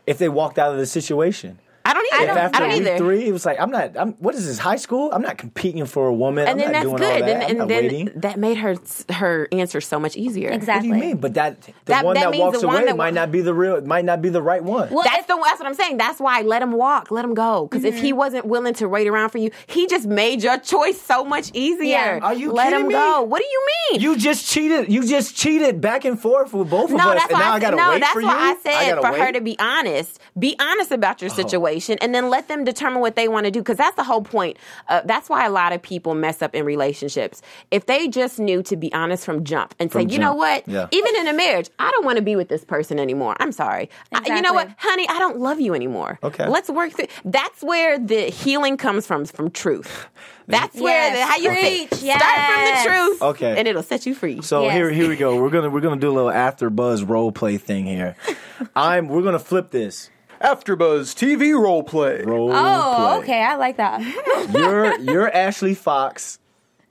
[0.05, 1.59] if they walked out of the situation.
[1.85, 2.31] I don't If either.
[2.31, 2.97] I after don't, week either.
[2.97, 3.97] three, it was like I'm not.
[3.97, 4.57] I'm, what is this?
[4.57, 5.11] High school?
[5.11, 6.47] I'm not competing for a woman.
[6.47, 7.23] and I'm then not that's doing good.
[7.27, 7.49] that.
[7.51, 8.11] And, and then waiting.
[8.15, 8.75] that made her
[9.09, 10.49] her answer so much easier.
[10.49, 10.89] exactly.
[10.89, 11.17] What do you mean?
[11.17, 13.81] But that the That- one that that, walks away that- might not be the real.
[13.81, 14.89] Might not be the right one.
[14.91, 15.97] Well, That's if- the that's what I'm saying.
[15.97, 17.67] That's why let him walk, let him go.
[17.67, 18.03] Because if Mm-hmm.
[18.05, 21.51] he wasn't willing to wait around for you, he just made your choice so much
[21.53, 21.83] easier.
[21.89, 22.19] Yeah.
[22.23, 22.93] Are you let kidding him me?
[22.93, 23.23] go?
[23.23, 24.01] What do you mean?
[24.01, 24.89] You just cheated.
[24.91, 27.55] You just cheated back and forth with both of us, that's and why now I,
[27.55, 28.23] I gotta no, wait that's why.
[28.31, 30.19] I said for her to be honest.
[30.39, 31.25] Be honest about Oh.
[31.25, 33.59] your situation, and then let them determine what they want to do.
[33.59, 34.57] Because that's the whole point.
[34.89, 37.41] Uh, that's why a lot of people mess up in relationships.
[37.71, 40.67] If they just knew to be honest from jump and say, From you know what,
[40.67, 40.88] Yeah.
[40.91, 43.36] even in a marriage, I don't want to be with this person anymore.
[43.39, 43.89] I'm sorry.
[44.13, 46.19] I- you know what, honey, I don't love you anymore.
[46.23, 46.47] Okay.
[46.47, 47.07] let's work through.
[47.25, 49.25] That's where the healing comes from.
[49.25, 50.07] From truth.
[50.47, 51.89] That's where the, Yes, how you think.
[51.89, 53.21] preach, Start from the truth.
[53.21, 53.57] Okay.
[53.57, 54.41] and it'll set you free.
[54.41, 54.73] So Yes.
[54.73, 55.41] here, here we go.
[55.41, 58.15] We're gonna we're gonna do a little after buzz role play thing here.
[58.75, 60.09] I'm we're gonna flip this
[60.43, 62.21] AfterBuzz TV role play.
[62.23, 63.17] role Oh, play.
[63.23, 63.41] okay.
[63.41, 64.01] I like that.
[64.53, 66.38] You're you're Ashley Fox,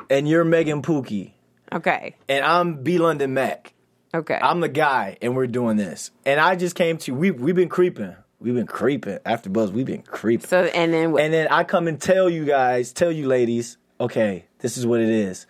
[0.08, 1.32] and you're Megan Pookie,
[1.72, 2.16] okay.
[2.28, 3.74] and I'm B London Mac.
[4.14, 4.38] Okay.
[4.40, 6.10] I'm the guy, and we're doing this.
[6.24, 8.16] And I just came to we we've been creeping.
[8.40, 9.70] We've been creeping after buzz.
[9.70, 10.48] We've been creeping.
[10.48, 11.22] so and then what?
[11.22, 15.00] and then I come and tell you guys, tell you ladies, okay, this is what
[15.00, 15.46] it is.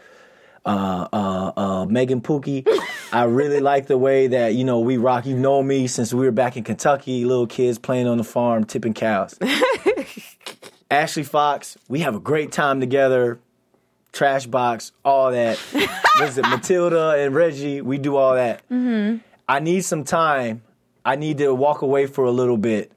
[0.65, 2.65] Uh, uh, uh, Megan Pookie,
[3.13, 5.27] I really like the way that you know we rock.
[5.27, 8.65] You've known me since we were back in Kentucky, little kids playing on the farm,
[8.65, 9.39] tipping cows.
[10.91, 13.39] Ashley Fox, we have a great time together.
[14.13, 15.59] Trash box, all that.
[16.39, 16.43] it?
[16.49, 18.67] Matilda and Reggie, we do all that.
[18.69, 19.19] Mm-hmm.
[19.49, 20.63] I need some time.
[21.05, 22.93] I need to walk away for a little bit.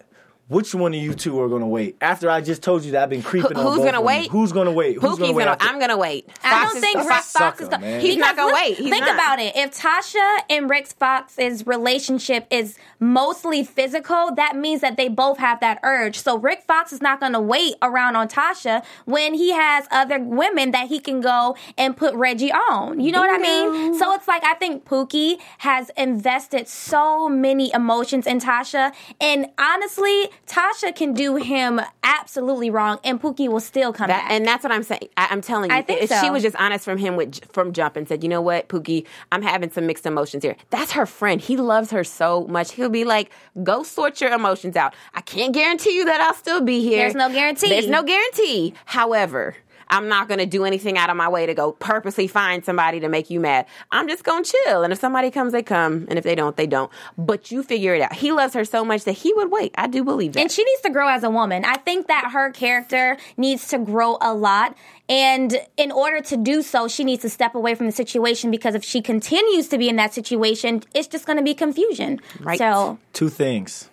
[0.48, 1.98] Which one of you two are going to wait?
[2.02, 3.94] After I just told you that I've been creeping Who- on who's both gonna of
[3.96, 4.06] them.
[4.06, 4.30] wait?
[4.30, 4.94] Who's going to wait?
[4.98, 5.44] Who's Pookie's going to wait?
[5.46, 5.52] gonna.
[5.54, 6.30] after- I'm gonna wait.
[6.44, 7.82] I Fox don't is- think Fox- Rick Fox sucker, is going.
[7.82, 8.02] man.
[8.02, 8.78] He's not gonna wait.
[8.78, 9.16] He's think not.
[9.16, 9.56] about it.
[9.56, 15.60] If Tasha and Rick Fox's relationship is mostly physical, that means that they both have
[15.62, 16.20] that urge.
[16.20, 20.20] So Rick Fox is not going to wait around on Tasha when he has other
[20.20, 23.00] women that he can go and put Reggie on.
[23.00, 23.98] You know what I mean?
[23.98, 30.30] So it's like I think Pookie has invested so many emotions in Tasha, and honestly,
[30.48, 34.32] Tasha can do him absolutely wrong, and Pookie will still come That, back.
[34.32, 35.10] and that's what I'm saying.
[35.18, 36.22] I, I'm telling you, I think if so.
[36.22, 39.06] she was just honest from him with from jump and said, "You know what, Pookie,
[39.32, 41.42] I'm having some mixed emotions here." That's her friend.
[41.42, 42.72] He loves her so much.
[42.74, 43.32] He'll be like,
[43.64, 47.00] "Go sort your emotions out." I can't guarantee you that I'll still be here.
[47.00, 47.70] There's no guarantee.
[47.70, 48.74] There's no guarantee.
[48.86, 49.56] However.
[49.90, 53.00] I'm not going to do anything out of my way to go purposely find somebody
[53.00, 53.66] to make you mad.
[53.92, 54.84] I'm just going to chill.
[54.84, 56.06] And if somebody comes, they come.
[56.10, 56.92] And if they don't, they don't.
[57.18, 58.14] But you figure it out.
[58.14, 59.74] He loves her so much that he would wait.
[59.78, 60.40] I do believe that.
[60.42, 61.66] And she needs to grow as a woman.
[61.66, 64.76] I think that her character needs to grow a lot.
[65.08, 68.74] And in order to do so, she needs to step away from the situation because
[68.74, 72.20] if she continues to be in that situation, it's just going to be confusion.
[72.40, 72.58] Right.
[72.58, 73.90] So, Two things.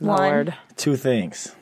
[0.00, 0.54] one.
[0.76, 1.54] Two things.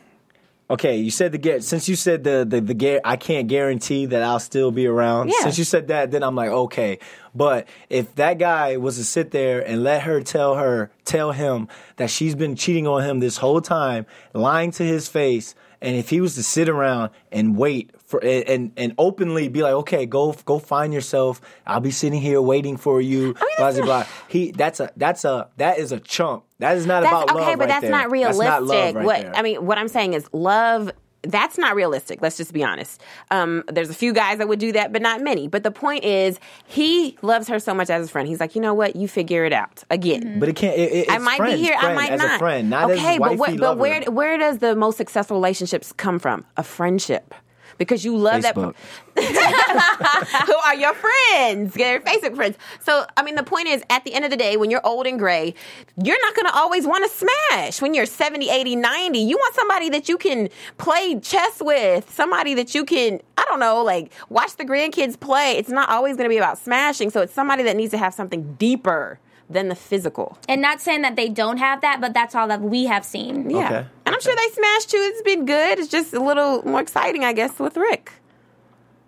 [0.71, 4.23] Okay, you said the get since you said the the, the I can't guarantee that
[4.23, 5.29] I'll still be around.
[5.29, 5.43] Yeah.
[5.43, 6.99] Since you said that, then I'm like okay.
[7.35, 11.69] But if that guy was to sit there and let her tell her tell him
[11.97, 16.09] that she's been cheating on him this whole time, lying to his face, and if
[16.09, 17.91] he was to sit around and wait
[18.21, 21.41] for and and, openly be like, okay, go go find yourself.
[21.67, 23.35] I'll be sitting here waiting for you.
[23.35, 24.07] blah that's blah blah.
[24.29, 26.45] He that's a that's a that is a chump.
[26.59, 27.91] That is not That's about love okay, but right that's there.
[27.91, 28.47] not realistic.
[28.47, 29.37] That's not right what there.
[29.37, 30.91] I mean, what I'm saying is love.
[31.27, 32.21] That's not realistic.
[32.21, 33.01] Let's just be honest.
[33.31, 35.49] Um, there's a few guys that would do that, but not many.
[35.49, 38.29] But the point is, he loves her so much as a friend.
[38.29, 38.95] He's like, you know what?
[38.95, 40.39] You figure it out again.
[40.39, 40.79] But it can't.
[40.79, 41.77] It, I might friends, be here.
[41.79, 42.37] I might as not.
[42.37, 45.93] a friend, not okay, as but what, but where where does the most successful relationships
[45.93, 46.45] come from?
[46.59, 47.35] A friendship.
[47.79, 48.75] Because you love Facebook.
[49.15, 50.45] that.
[50.47, 51.77] Who are your friends?
[51.77, 52.57] Your Facebook friends.
[52.81, 55.07] So, I mean, the point is, at the end of the day, when you're old
[55.07, 55.55] and gray,
[56.03, 57.81] you're not going to always want to smash.
[57.81, 60.49] When you're 70, 80, 90, you want somebody that you can
[60.79, 65.53] play chess with, somebody that you can, I don't know, like watch the grandkids play.
[65.53, 67.11] It's not always going to be about smashing.
[67.11, 69.19] So, it's somebody that needs to have something deeper
[69.55, 70.37] than the physical.
[70.49, 73.49] And not saying that they don't have that, but that's all that we have seen.
[73.49, 73.67] Yeah.
[73.67, 73.89] Okay.
[74.05, 74.99] And I'm sure they smashed too.
[74.99, 75.79] It's been good.
[75.79, 78.13] It's just a little more exciting, I guess, with Rick.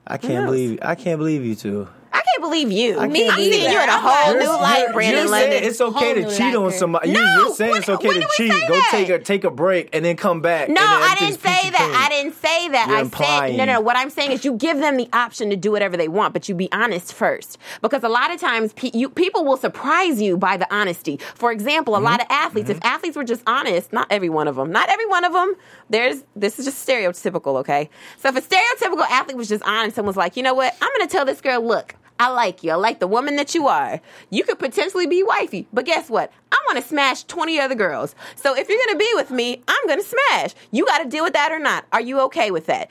[0.06, 0.46] I can't knows?
[0.46, 0.78] believe.
[0.82, 1.88] I can't believe you two.
[2.16, 2.98] I can't believe you.
[2.98, 5.22] I Me, can't I'm seeing you in a I'm whole like- new You're- light, Brandon
[5.22, 5.50] you're London.
[5.50, 7.12] saying it's okay to cheat on somebody.
[7.12, 8.50] No, you, you're saying when- it's okay to cheat.
[8.68, 8.88] Go that?
[8.90, 10.68] take a take a break and then come back.
[10.68, 12.06] No, I didn't say that.
[12.06, 12.86] I didn't say that.
[12.88, 13.56] You're I said implying.
[13.58, 13.80] no, no.
[13.80, 16.48] What I'm saying is, you give them the option to do whatever they want, but
[16.48, 20.36] you be honest first, because a lot of times pe- you, people will surprise you
[20.36, 21.18] by the honesty.
[21.34, 22.32] For example, a lot of Mm-hmm.
[22.46, 25.32] athletes, if athletes were just honest, not every one of them, not every one of
[25.32, 25.54] them.
[25.90, 27.88] There's this is just stereotypical, okay?
[28.18, 30.88] So if a stereotypical athlete was just honest and was like, you know what, I'm
[30.96, 31.94] going to tell this girl, look.
[32.18, 32.72] I like you.
[32.72, 34.00] I like the woman that you are.
[34.30, 36.32] You could potentially be wifey, but guess what?
[36.50, 38.14] I want to smash 20 other girls.
[38.36, 40.54] So if you're going to be with me, I'm going to smash.
[40.70, 41.84] You got to deal with that or not.
[41.92, 42.90] Are you okay with that?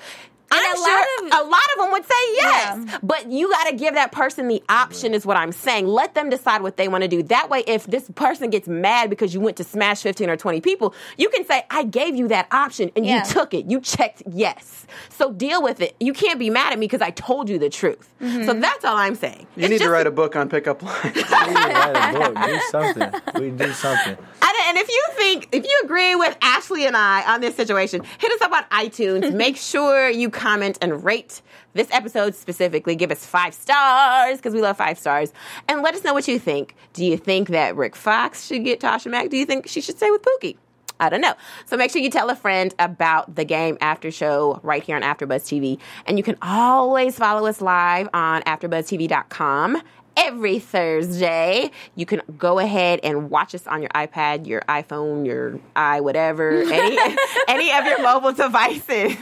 [0.51, 2.97] I'm a lot of- a lot of them would say yes, Yeah.
[3.03, 5.87] but you got to give that person the option, is what I'm saying.
[5.87, 7.23] Let them decide what they want to do.
[7.23, 10.61] That way, if this person gets mad because you went to smash 15 or 20
[10.61, 13.25] people, you can say, I gave you that option and Yeah.
[13.25, 13.69] you took it.
[13.69, 14.85] You checked yes.
[15.09, 15.95] So deal with it.
[15.99, 18.09] You can't be mad at me because I told you the truth.
[18.19, 18.59] So mm-hmm.
[18.59, 19.45] that's all I'm saying.
[19.55, 21.01] You need to write a book on pickup lines.
[21.05, 22.45] We need to write a book.
[22.45, 23.41] Do something.
[23.41, 24.17] We do something.
[24.41, 28.03] And, and if you think, if you agree with Ashley and I on this situation,
[28.19, 29.33] hit us up on iTunes.
[29.45, 31.41] Make sure you comment and rate
[31.73, 32.95] this episode specifically.
[32.95, 35.33] Give us five stars because we love five stars.
[35.67, 36.75] And let us know what you think.
[36.93, 39.29] Do you think that Rick Fox should get Tasha Mack?
[39.29, 40.57] Do you think she should stay with Pookie?
[40.99, 41.33] I don't know.
[41.65, 45.01] So make sure you tell a friend about the game after show right here on
[45.01, 45.79] AfterBuzz TV.
[46.05, 49.81] And you can always follow us live on AfterBuzzTV.com
[50.17, 51.71] every Thursday.
[51.95, 56.61] You can go ahead and watch us on your iPad, your iPhone, your i whatever,
[56.61, 56.97] any
[57.47, 59.17] any of your mobile devices.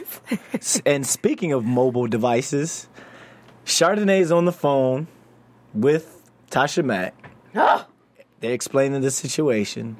[0.85, 2.87] And speaking of mobile devices,
[3.65, 5.07] Chardonnay's on the phone
[5.73, 7.15] with Tasha Mack.
[7.53, 9.97] They're explaining the situation.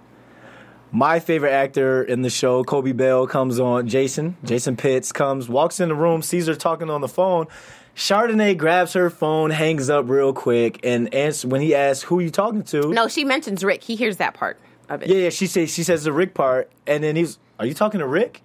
[0.91, 3.87] My favorite actor in the show, Coby Bell, comes on.
[3.87, 7.47] Jason, Jason Pitts comes, walks in the room, sees her talking on the phone.
[7.95, 12.31] Chardonnay grabs her phone, hangs up real quick, and answer when he asks who you
[12.31, 12.91] talking to.
[12.91, 13.83] no, she mentions Rick.
[13.83, 15.09] He hears that part of it.
[15.09, 15.29] Yeah, yeah.
[15.29, 18.41] She says she says the Rick part, and then he's, "Are you talking to Rick?"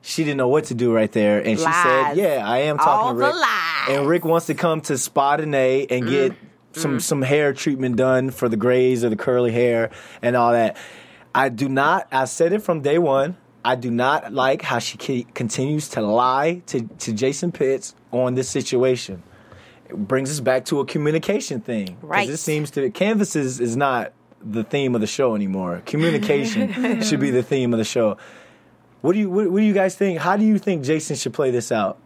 [0.00, 2.90] She didn't know what to do right there, and she said, "Yeah, I am talking
[2.90, 3.88] All to the Rick." lies.
[3.88, 6.10] And Rick wants to come to Spa Dene and mm-hmm.
[6.10, 6.32] get
[6.72, 6.98] some mm-hmm.
[6.98, 9.90] some hair treatment done for the grays or the curly hair
[10.22, 10.76] and all that.
[11.34, 12.08] I do not.
[12.10, 13.36] I said it from day one.
[13.64, 18.48] I do not like how she continues to lie to, to Jason Pitts on this
[18.48, 19.22] situation.
[19.88, 21.96] It brings us back to a communication thing.
[22.02, 22.28] Right.
[22.28, 25.82] It seems to canvases is not the theme of the show anymore.
[25.86, 28.18] Communication should be the theme of the show.
[29.00, 30.18] What do you what, what do you guys think?
[30.18, 31.98] How do you think Jason should play this out?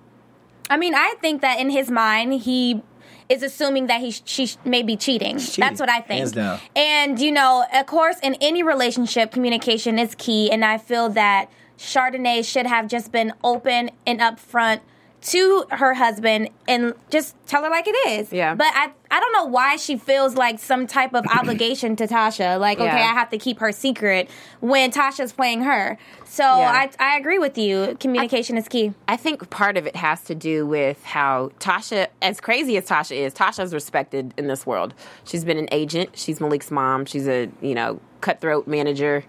[0.70, 2.82] I mean, I think that in his mind, he
[3.28, 5.38] is assuming that he she may be cheating.
[5.38, 6.18] cheating, That's what I think.
[6.18, 6.60] hands down.
[6.76, 10.50] And you know, of course, in any relationship, communication is key.
[10.50, 14.80] And I feel that Chardonnay should have just been open and upfront
[15.22, 18.32] to her husband and just tell her like it is.
[18.32, 18.54] Yeah.
[18.54, 22.58] But I I don't know why she feels like some type of obligation to Tasha.
[22.58, 24.28] Like, okay, I have to keep her secret
[24.60, 25.98] when Tasha's playing her.
[26.24, 26.88] So Yeah.
[26.98, 27.96] I I agree with you.
[28.00, 28.92] Communication is key.
[29.06, 33.16] I think part of it has to do with how Tasha, as crazy as Tasha
[33.16, 34.94] is, Tasha's respected in this world.
[35.24, 36.10] She's been an agent.
[36.14, 37.04] She's Malik's mom.
[37.04, 39.24] She's a you know cutthroat manager.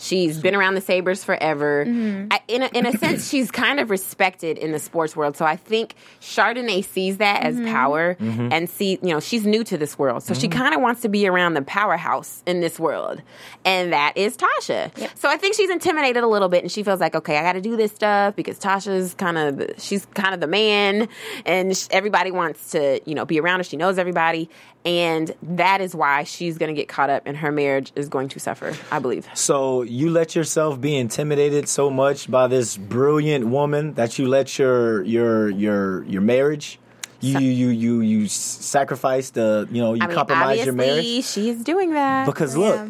[0.00, 1.84] She's been around the Sabres forever.
[1.86, 2.28] Mm-hmm.
[2.30, 5.36] I, in, a, in a sense, she's kind of respected in the sports world.
[5.36, 7.66] So I think Chardonnay sees that Mm-hmm.
[7.66, 10.22] as power and see, you know, she's new to this world.
[10.22, 13.22] So she kind of wants to be around the powerhouse in this world.
[13.64, 14.90] And that is Tasha.
[15.16, 17.52] So I think she's intimidated a little bit and she feels like, okay, I got
[17.52, 21.08] to do this stuff because Tasha's kind of, she's kind of the man
[21.44, 23.64] and sh- everybody wants to, you know, be around her.
[23.64, 24.48] She knows everybody.
[24.84, 28.28] And that is why she's going to get caught up and her marriage is going
[28.30, 29.28] to suffer, I believe.
[29.34, 34.58] So you let yourself be intimidated so much by this brilliant woman that you let
[34.58, 36.78] your your your your marriage.
[37.20, 41.24] You you you you, you sacrifice the you know you I mean, compromise your marriage
[41.24, 42.24] she's doing that.
[42.24, 42.88] because look,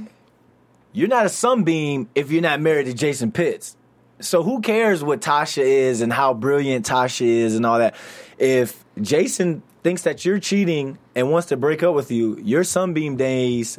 [0.92, 3.76] you're not a sunbeam if you're not married to Jason Pitts.
[4.20, 7.96] So who cares what Tasha is and how brilliant Tasha is and all that?
[8.38, 13.16] If Jason thinks that you're cheating and wants to break up with you, your sunbeam
[13.16, 13.78] days,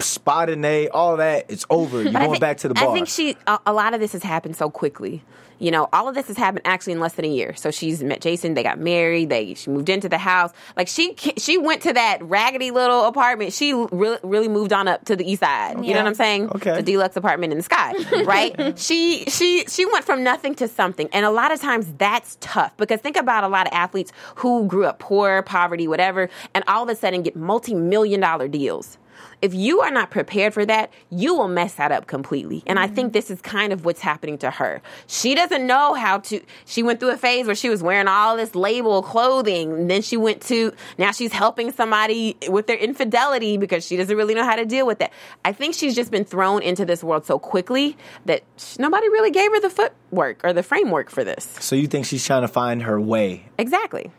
[0.00, 2.02] sp- spotted A, all that, it's over.
[2.02, 2.90] You're going think- back to the bar.
[2.90, 5.22] I think she a, a lot of this has happened so quickly.
[5.58, 7.54] You know, all of this has happened actually in less than a year.
[7.54, 8.54] So she's met Jason.
[8.54, 9.28] They got married.
[9.28, 10.50] They she moved into the house.
[10.76, 13.52] Like she she went to that raggedy little apartment.
[13.52, 15.84] She really really moved on up to the east side.
[15.84, 16.48] You know what I'm saying?
[16.50, 16.74] Okay.
[16.74, 18.76] The deluxe apartment in the sky, right?
[18.78, 21.08] she she she went from nothing to something.
[21.12, 24.66] And a lot of times that's tough because think about a lot of athletes who
[24.66, 28.98] grew up poor, poverty, whatever, and all of a sudden get multi-million dollar deals
[29.42, 32.62] if you are not prepared for that, you will mess that up completely.
[32.66, 33.12] And I think mm-hmm.
[33.12, 34.80] this is kind of what's happening to her.
[35.08, 36.40] She doesn't know how to.
[36.64, 39.72] She went through a phase where she was wearing all this label clothing.
[39.72, 44.16] And then she went to, now she's helping somebody with their infidelity because she doesn't
[44.16, 45.12] really know how to deal with that.
[45.44, 48.44] I think she's just been thrown into this world so quickly that
[48.78, 51.44] nobody really gave her the footwork or the framework for this.
[51.60, 53.44] so you think she's trying to find her way?
[53.58, 54.12] Exactly.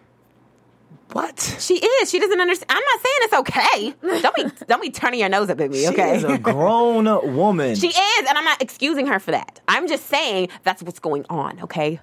[1.13, 1.39] What?
[1.59, 2.09] She is.
[2.09, 2.71] She doesn't understand.
[2.71, 3.33] I'm not saying it's
[4.13, 4.21] okay.
[4.21, 6.11] Don't be don't be turning your nose up at me, okay?
[6.11, 7.05] She is a grown
[7.35, 7.75] woman.
[7.83, 9.59] She is, and I'm not excusing her for that.
[9.67, 11.99] I'm just saying that's what's going on, okay?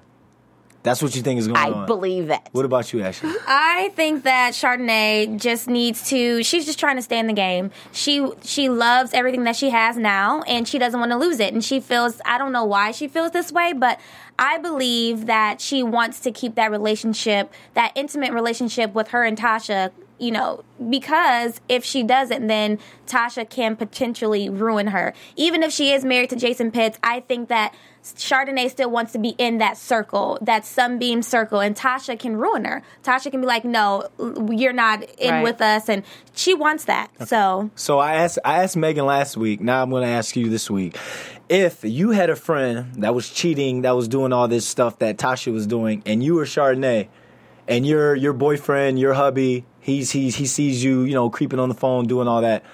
[0.83, 1.85] That's what you think is going I on.
[1.85, 2.49] I believe that.
[2.53, 3.31] What about you, Ashley?
[3.47, 6.43] I think that Chardonnay just needs to.
[6.43, 7.71] She's just trying to stay in the game.
[7.93, 11.53] She she loves everything that she has now, and she doesn't want to lose it.
[11.53, 14.01] And she feels I don't know why she feels this way, but
[14.39, 19.37] I believe that she wants to keep that relationship, that intimate relationship with her and
[19.37, 19.91] Tasha.
[20.21, 25.15] You know, because if she doesn't, then Tasha can potentially ruin her.
[25.35, 29.19] Even if she is married to Jason Pitts, I think that Chardonnay still wants to
[29.19, 32.83] be in that circle, that sunbeam circle, and Tasha can ruin her.
[33.03, 34.09] Tasha can be like, "No,
[34.51, 35.43] you're not in Right.
[35.43, 36.03] with us," and
[36.35, 37.09] she wants that.
[37.27, 39.63] So So I asked I asked Megan last week.
[39.63, 40.99] Now I'm going to ask you this week.
[41.49, 45.17] If you had a friend that was cheating, that was doing all this stuff that
[45.17, 47.09] Tasha was doing, and you were Chardonnay,
[47.69, 51.69] and your your boyfriend, your hubby, he's he's he sees you, you know, creeping on
[51.69, 52.65] the phone, doing all that,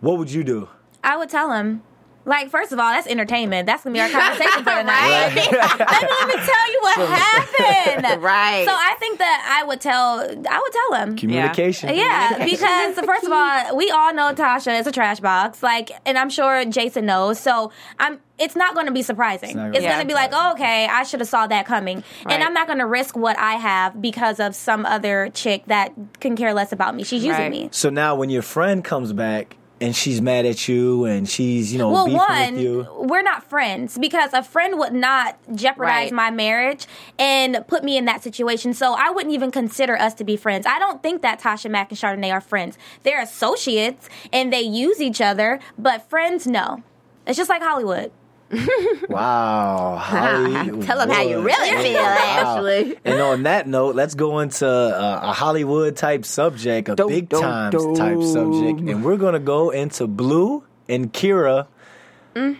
[0.00, 0.68] what would you do?
[1.02, 1.82] I would tell him.
[2.26, 3.66] Like, first of all, that's entertainment.
[3.66, 5.32] That's gonna be our conversation for the night.
[5.34, 8.22] let, me, let me tell you what happened.
[8.22, 8.66] Right.
[8.66, 10.20] So I think that I would tell.
[10.20, 11.16] I would tell him.
[11.16, 11.94] Communication.
[11.94, 15.62] Yeah, because first of all, we all know Tasha is a trash box.
[15.62, 17.38] Like, and I'm sure Jason knows.
[17.38, 18.18] So I'm.
[18.38, 19.48] It's not going to be surprising.
[19.48, 22.04] It's, gonna going be to be like, oh, okay, I should have saw that coming,
[22.22, 22.34] Right.
[22.34, 25.94] and I'm not going to risk what I have because of some other chick that
[26.20, 27.02] can care less about me.
[27.02, 27.50] She's using Right.
[27.50, 27.68] me.
[27.72, 31.78] So now when your friend comes back and she's mad at you and she's you
[31.78, 36.04] know Well, beefing one, with you, we're not friends because a friend would not jeopardize
[36.10, 36.12] Right.
[36.12, 36.86] my marriage
[37.18, 38.72] and put me in that situation.
[38.72, 40.64] So I wouldn't even consider us to be friends.
[40.66, 42.78] I don't think that Tasha Mack and Chardonnay are friends.
[43.02, 46.82] They're associates and they use each other, but friends, no.
[47.26, 48.12] It's just like Hollywood.
[49.08, 50.02] wow,
[50.82, 51.84] Tell 'em how you really Hollywood.
[51.84, 52.98] feel, Ashley.
[53.04, 57.28] And on that note, let's go into uh, a Hollywood type subject, a Dum, big
[57.28, 57.94] dum, times dum.
[57.96, 61.66] type subject, and we're gonna go into Blue and Keira.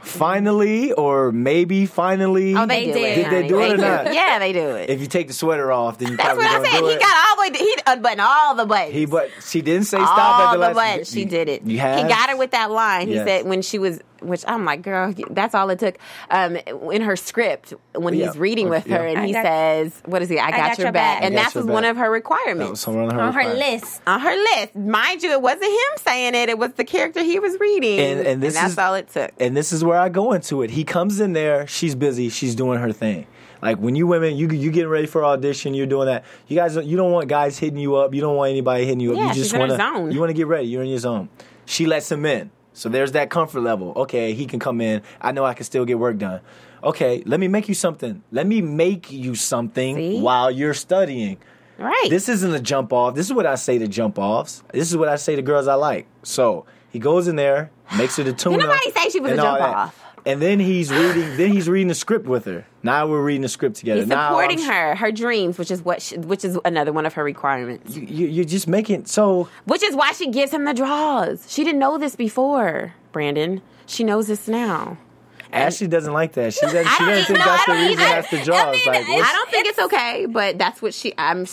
[0.01, 2.55] Finally, or maybe finally.
[2.55, 2.63] Mm-hmm.
[2.63, 2.97] Oh, they, They did.
[2.97, 3.15] it.
[3.17, 3.49] Did they honey.
[3.49, 4.15] do it or not?
[4.15, 4.89] Yeah, they do it.
[4.89, 6.83] if you take the sweater off, then you That's probably what I don't said.
[6.89, 7.01] He it.
[7.01, 7.59] got all the way.
[7.59, 8.95] He unbuttoned all the buttons.
[8.95, 10.75] He but she didn't say stop all at the the last.
[10.77, 11.11] buttons.
[11.13, 11.63] She did it.
[11.67, 11.99] You have.
[12.03, 13.09] He got her with that line.
[13.09, 15.97] He said when she was, which I'm like, girl, that's all it took.
[16.31, 16.57] Um,
[16.93, 18.27] in her script when Yeah.
[18.27, 18.99] he's reading with Yeah.
[18.99, 20.39] her, and I he got- says, "What is he?
[20.39, 22.81] I got, your, back," and I got that's was one of her That was requirements
[22.81, 24.01] someone on her, On her list.
[24.07, 24.77] on her list.
[24.77, 28.27] Mind you, it wasn't him saying it; it was the character he was reading, And-
[28.27, 29.31] and this that's is- all it took.
[29.41, 30.71] And this is where I go into it.
[30.71, 33.27] He comes in there, she's busy, she's doing her thing.
[33.63, 36.25] Like when you women, you you getting ready for audition, you're doing that.
[36.47, 38.15] You guys, you don't want guys hitting you up.
[38.15, 39.17] You don't want anybody hitting you up.
[39.19, 40.09] Yeah, you she's just in her want zone.
[40.09, 40.15] to.
[40.15, 40.67] You want to get ready.
[40.69, 41.29] You're in your zone.
[41.65, 43.95] She lets him in, so there's that comfort level.
[43.97, 45.01] Okay, he can come in.
[45.19, 46.43] I know I can still get work done.
[46.85, 48.23] Okay, let me make you something.
[48.31, 50.21] Let me make you something See?
[50.21, 51.39] while you're studying.
[51.79, 52.09] Right.
[52.11, 53.15] This isn't a jump off.
[53.15, 54.63] This is what I say to jump offs.
[54.75, 56.07] This is what I say to girls I like.
[56.23, 58.59] So he goes in there, makes it a tuna.
[58.59, 60.06] nobody say she was a jump off.
[60.27, 61.37] And then he's reading.
[61.37, 62.67] Then he's reading the script with her.
[62.83, 64.01] Now we're reading the script together.
[64.01, 67.15] He's now supporting her, her dreams, which is what, she, which is another one of
[67.15, 67.97] her requirements.
[67.97, 69.49] You, you're just making so.
[69.65, 71.51] Which is why she gives him the draws.
[71.51, 73.63] She didn't know this before, Brandon.
[73.87, 74.99] She knows this now.
[75.53, 76.55] Ashley doesn't like that.
[76.55, 76.87] She doesn't.
[76.87, 77.97] She doesn't think no, that's the reason.
[77.97, 78.61] That's the draws.
[78.87, 81.15] I mean, like, I don't think it's okay, but that's what she.
[81.19, 81.47] I'm.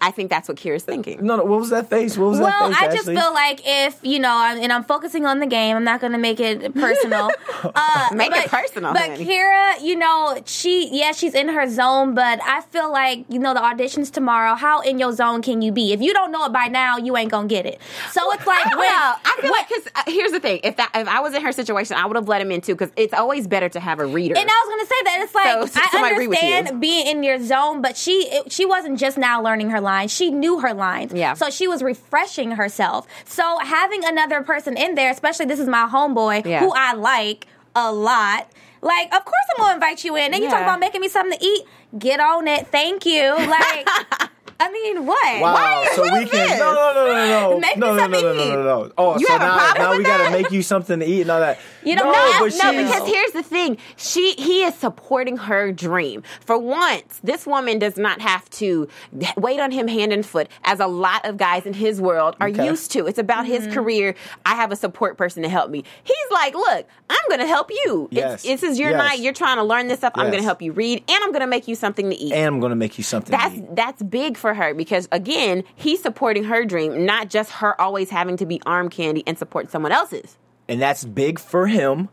[0.00, 1.24] I think that's what Keira's thinking.
[1.24, 1.44] no, no.
[1.44, 2.18] What was that face?
[2.18, 2.80] What was Well, that face?
[2.80, 3.16] Well, I just Ashley?
[3.16, 6.12] feel like if you know, I'm, and I'm focusing on the game, I'm not going
[6.12, 7.30] to make it personal.
[7.64, 9.24] Uh, Make it personal, But honey.
[9.24, 13.54] Keira, you know, she yeah, she's in her zone, but I feel like you know
[13.54, 14.56] the auditions tomorrow.
[14.56, 15.92] How in your zone can you be?
[15.92, 17.80] If you don't know it by now, you ain't gonna get it.
[18.10, 19.14] So it's like I don't when know.
[19.24, 21.52] I feel like because uh, here's the thing: if that if I was in her
[21.52, 22.74] situation, I would have let him in too.
[22.74, 24.34] Because it's always better to have a reader.
[24.36, 26.48] And I was gonna say that it's like So, so I I agree with you.
[26.54, 30.12] understand being in your zone, but she it, she wasn't just now learning her lines;
[30.12, 31.12] she knew her lines.
[31.14, 31.34] Yeah.
[31.34, 33.06] So she was refreshing herself.
[33.24, 36.60] So having another person in there, especially this is my homeboy Yeah.
[36.60, 38.48] who I like a lot.
[38.84, 40.32] Like, of course I'm gonna invite you in.
[40.32, 41.62] Then you talk about making me something to eat.
[41.98, 42.66] Get on it.
[42.66, 43.22] Thank you.
[43.36, 43.86] Like,
[44.60, 45.40] I mean, what?
[45.40, 45.84] Wow.
[45.94, 46.58] so we is can this?
[46.58, 48.48] no no no no no Make me no no no something no to no eat.
[48.54, 48.92] no no.
[48.98, 50.32] Oh, You so have a now problem now with we gotta that?
[50.32, 51.58] make you something to eat and all that.
[51.84, 53.76] You know, no, no, no, because here's the thing.
[53.96, 56.22] She he is supporting her dream.
[56.40, 58.88] For once, this woman does not have to
[59.36, 62.48] wait on him hand and foot, as a lot of guys in his world are
[62.48, 62.64] Okay.
[62.66, 63.06] used to.
[63.06, 63.64] It's about Mm-hmm.
[63.64, 64.14] his career.
[64.46, 65.84] I have a support person to help me.
[66.04, 68.08] He's like, look, I'm going to help you.
[68.12, 68.44] Yes.
[68.44, 68.98] It's, this is your Yes.
[68.98, 69.18] night.
[69.20, 70.12] You're trying to learn this stuff.
[70.14, 72.32] I'm going to help you read, and I'm going to make you something to eat.
[72.32, 73.30] and I'm gonna make you something.
[73.36, 73.74] that's to eat.
[73.76, 78.36] that's big for her because again, he's supporting her dream, not just her always having
[78.36, 80.36] to be arm candy and support someone else's.
[80.68, 82.08] And that's big for him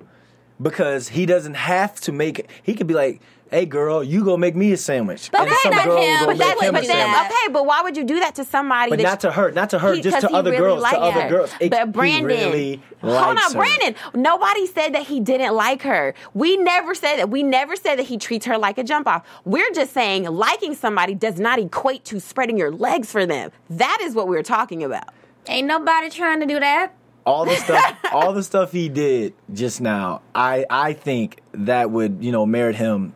[0.61, 2.49] because he doesn't have to make.
[2.63, 5.61] He could be like, "Hey, girl, you go make me a sandwich." But and that's
[5.63, 6.19] some not girl will him.
[6.25, 7.31] But make that's him what a but then, sandwich.
[7.31, 8.89] okay, but why would you do that to somebody?
[8.89, 10.81] But not to her, not to her, He- just 'cause to he other really girls,
[10.83, 11.29] likes to other her.
[11.29, 11.51] girls.
[11.61, 13.53] It- but he Brandon, really hold on, her.
[13.53, 13.95] Brandon.
[14.15, 16.13] Nobody said that he didn't like her.
[16.33, 17.29] We never said that.
[17.29, 19.23] We never said that he treats her like a jump off.
[19.45, 23.51] We're just saying liking somebody does not equate to spreading your legs for them.
[23.69, 25.05] That is what we're talking about.
[25.47, 26.93] Ain't nobody trying to do that.
[27.25, 32.23] All the stuff all the stuff he did just now i i think that would
[32.23, 33.13] you know merit him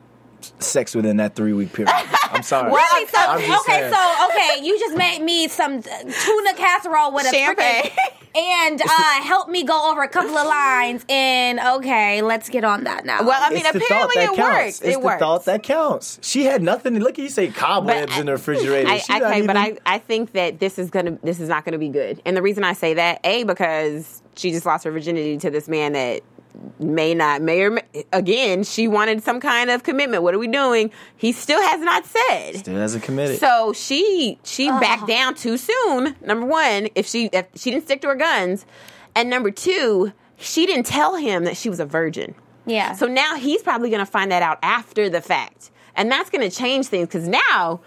[0.59, 1.93] sex within that three week period
[2.33, 3.93] i'm sorry Well, Wait, so I'm just okay, saying.
[3.93, 7.91] so okay, you just made me some tuna casserole with a Champagne.
[8.35, 11.05] and uh, help me go over a couple of lines.
[11.09, 13.23] And okay, let's get on that now.
[13.23, 14.55] Well, I mean, it's the thought apparently that it counts.
[14.57, 14.81] works.
[14.81, 15.19] It's it the works.
[15.19, 16.19] thought that counts.
[16.23, 16.97] She had nothing.
[16.99, 18.89] Look, at you say cobwebs But in the refrigerator.
[18.89, 21.49] I, She I, not okay, but I, I think that this is gonna this is
[21.49, 22.21] not gonna be good.
[22.25, 25.67] And the reason I say that, a because she just lost her virginity to this
[25.67, 26.21] man that
[26.79, 27.81] may not may or may,
[28.11, 30.23] again she wanted some kind of commitment.
[30.23, 30.91] What are we doing?
[31.17, 32.57] He still has not said.
[32.57, 33.39] still hasn't committed.
[33.39, 36.15] So she she backed down too soon.
[36.21, 38.65] Number one, if she if she didn't stick to her guns,
[39.15, 42.35] and number two, she didn't tell him that she was a virgin.
[42.65, 42.93] yeah.
[42.93, 45.71] So now he's probably going to find that out after the fact.
[45.95, 47.81] And that's going to change things because now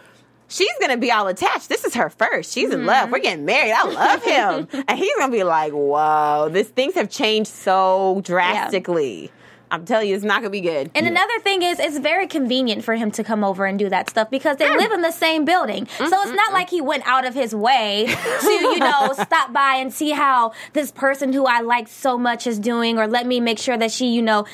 [0.48, 1.68] she's going to be all attached.
[1.68, 2.52] This is her first.
[2.52, 3.10] She's in love.
[3.10, 3.72] We're getting married.
[3.72, 4.84] I love him.
[4.88, 9.30] and he's going to be like, whoa, this things have changed so drastically.
[9.70, 10.90] I'm telling you, it's not going to be good.
[10.94, 14.08] And another thing is, it's very convenient for him to come over and do that
[14.08, 15.88] stuff because they live in the same building.
[15.98, 19.76] So it's not like he went out of his way to, you know, stop by
[19.76, 23.40] and see how this person who I like so much is doing, or let me
[23.40, 24.46] make sure that she, you know,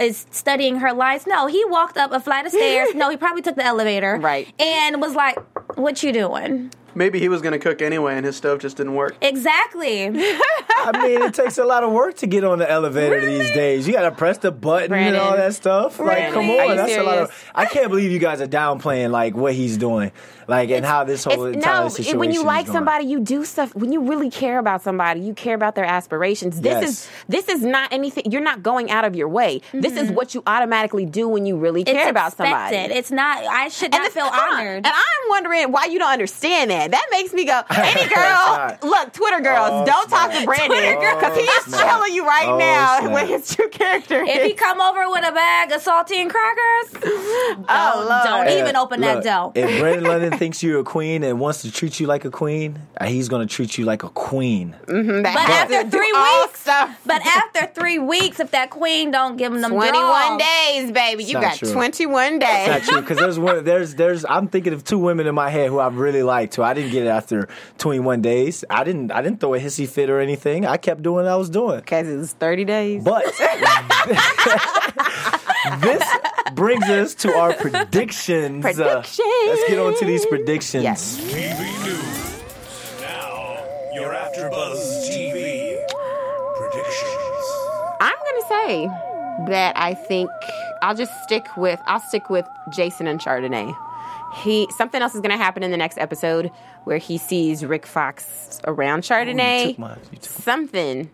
[0.00, 1.26] is studying her lines.
[1.26, 2.90] No, he walked up a flight of stairs.
[2.94, 4.16] no, he probably took the elevator.
[4.16, 4.52] Right.
[4.60, 5.38] And was like,
[5.76, 8.94] "What you doing?" Maybe he was going to cook anyway, and his stove just didn't
[8.94, 9.16] work.
[9.22, 10.06] Exactly.
[10.06, 13.86] I mean, it takes a lot of work to get on the elevator these days.
[13.86, 16.00] You got to press the button and all that stuff.
[16.00, 17.50] Like, come on, you that's a lot of.
[17.54, 20.10] I can't believe you guys are downplaying like what he's doing,
[20.48, 22.18] like and how this whole It's, entire no, situation.
[22.18, 22.76] when you is like going.
[22.76, 23.74] somebody, you do stuff.
[23.76, 26.60] When you really care about somebody, you care about their aspirations.
[26.60, 26.88] This Yes.
[26.88, 28.30] is this is not anything.
[28.30, 29.60] You're not going out of your way.
[29.72, 30.14] This is mm-hmm.
[30.14, 32.76] what you automatically do when you really care it's about somebody.
[32.76, 33.44] It's not.
[33.44, 34.84] I should not feel honored.
[34.84, 36.87] And I'm wondering why you don't understand that.
[36.90, 40.94] That makes me go, any girl, look, Twitter girls, Oh, don't talk to Brandon Twitter
[41.00, 41.20] girls.
[41.20, 41.86] because he's snap.
[41.86, 43.12] telling you right Oh, now snap.
[43.12, 47.64] what his true character If he come over with a bag of saltine crackers, Oh,
[47.68, 48.46] don't, Lord.
[48.48, 49.52] don't even Uh, open that door.
[49.54, 52.78] If Brandon London thinks you're a queen and wants to treat you like a queen,
[53.00, 54.74] uh, he's going to treat you like a queen.
[54.86, 56.64] That But after three weeks,
[57.04, 61.24] but after three weeks, if that queen don't give him them 21 draws, days, baby.
[61.24, 61.72] You got true.
[61.72, 62.68] 21 days.
[62.68, 63.64] Not true, because there's one.
[63.64, 64.24] There's there's.
[64.28, 66.54] I'm thinking of two women in my head who I really liked.
[66.56, 67.48] Who I didn't get it after
[67.78, 68.64] 21 days.
[68.70, 69.10] I didn't.
[69.12, 70.66] I didn't throw a hissy fit or anything.
[70.66, 71.80] I kept doing what I was doing.
[71.80, 73.04] Because it was 30 days.
[73.04, 73.24] But
[75.80, 76.02] this
[76.54, 78.64] brings us to our predictions.
[78.64, 79.26] Uh, Predictions.
[79.46, 80.84] let's get on to these predictions.
[80.84, 81.18] Yes.
[81.20, 82.40] TV news.
[83.00, 83.64] Now,
[83.94, 85.76] your AfterBuzz TV
[86.56, 87.44] predictions.
[88.00, 88.88] I'm going to say
[89.48, 90.30] that I think
[90.82, 91.80] I'll just stick with.
[91.86, 93.74] I'll stick with Jason and Chardonnay.
[94.34, 96.50] He something else is going to happen in the next episode
[96.84, 99.68] where he sees Rick Fox around oh, Chardonnay.
[99.68, 101.10] took my- you took- something.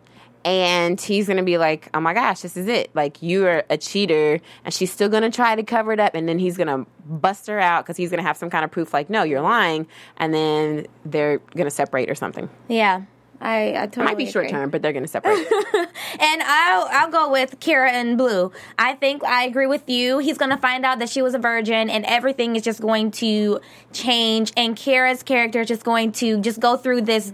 [0.47, 2.91] And he's gonna be like, "Oh my gosh, this is it!
[2.93, 6.15] Like you are a cheater," and she's still gonna try to cover it up.
[6.15, 8.93] And then he's gonna bust her out because he's gonna have some kind of proof,
[8.93, 9.87] like, "No, you're lying."
[10.19, 12.51] And then they're gonna separate or something.
[12.69, 13.05] Yeah.
[13.45, 15.47] I, I totally Might be short term, but they're gonna separate.
[16.19, 18.53] And I'll I'll go with Keira and Blue.
[18.79, 20.19] I think I agree with you.
[20.19, 23.61] He's gonna find out that she was a virgin, and everything is just going to
[23.93, 24.53] change.
[24.57, 27.33] And Keira's character is just going to just go through this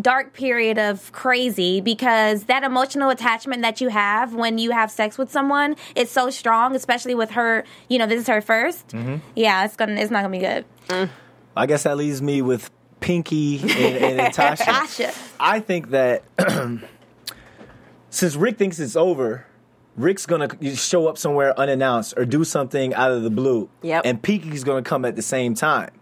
[0.00, 5.16] dark period of crazy because that emotional attachment that you have when you have sex
[5.16, 7.64] with someone is so strong, especially with her.
[7.88, 9.16] You know, this is her 1st mm-hmm.
[9.36, 10.64] Yeah, it's gonna it's not gonna be good.
[11.56, 12.70] I guess that leaves me with
[13.04, 14.64] Pinky and, and Natasha.
[14.64, 15.32] Tasha.
[15.38, 16.22] I think that
[18.10, 19.46] since Rick thinks it's over,
[19.96, 23.68] Rick's gonna show up somewhere unannounced or do something out of the blue.
[23.82, 24.02] Yep.
[24.06, 25.90] And Pinky's gonna come at the same time.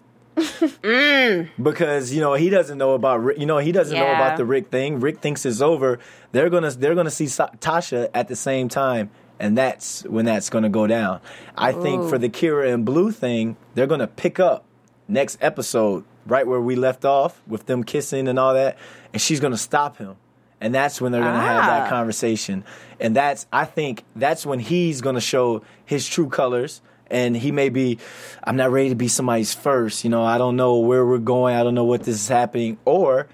[0.82, 1.48] Mm.
[1.62, 4.44] Because you know he doesn't know about Rick, you know he doesn't know about the
[4.44, 5.00] Rick thing.
[5.00, 5.98] Rick thinks it's over.
[6.30, 10.48] They're gonna they're gonna see Sa- Tasha at the same time, and that's when that's
[10.50, 11.20] gonna go down.
[11.56, 14.64] I think for the Keira and Blue thing, they're gonna pick up
[15.08, 18.78] next episode right where we left off with them kissing and all that,
[19.12, 20.16] and she's gonna stop him.
[20.60, 21.88] And that's when they're gonna have that Ah.
[21.88, 22.64] conversation.
[23.00, 26.80] And that's I think that's when he's gonna show his true colors.
[27.10, 27.98] And he may be,
[28.42, 30.02] I'm not ready to be somebody's first.
[30.02, 31.54] You know, I don't know where we're going.
[31.54, 32.78] I don't know what this is happening.
[32.86, 33.26] Or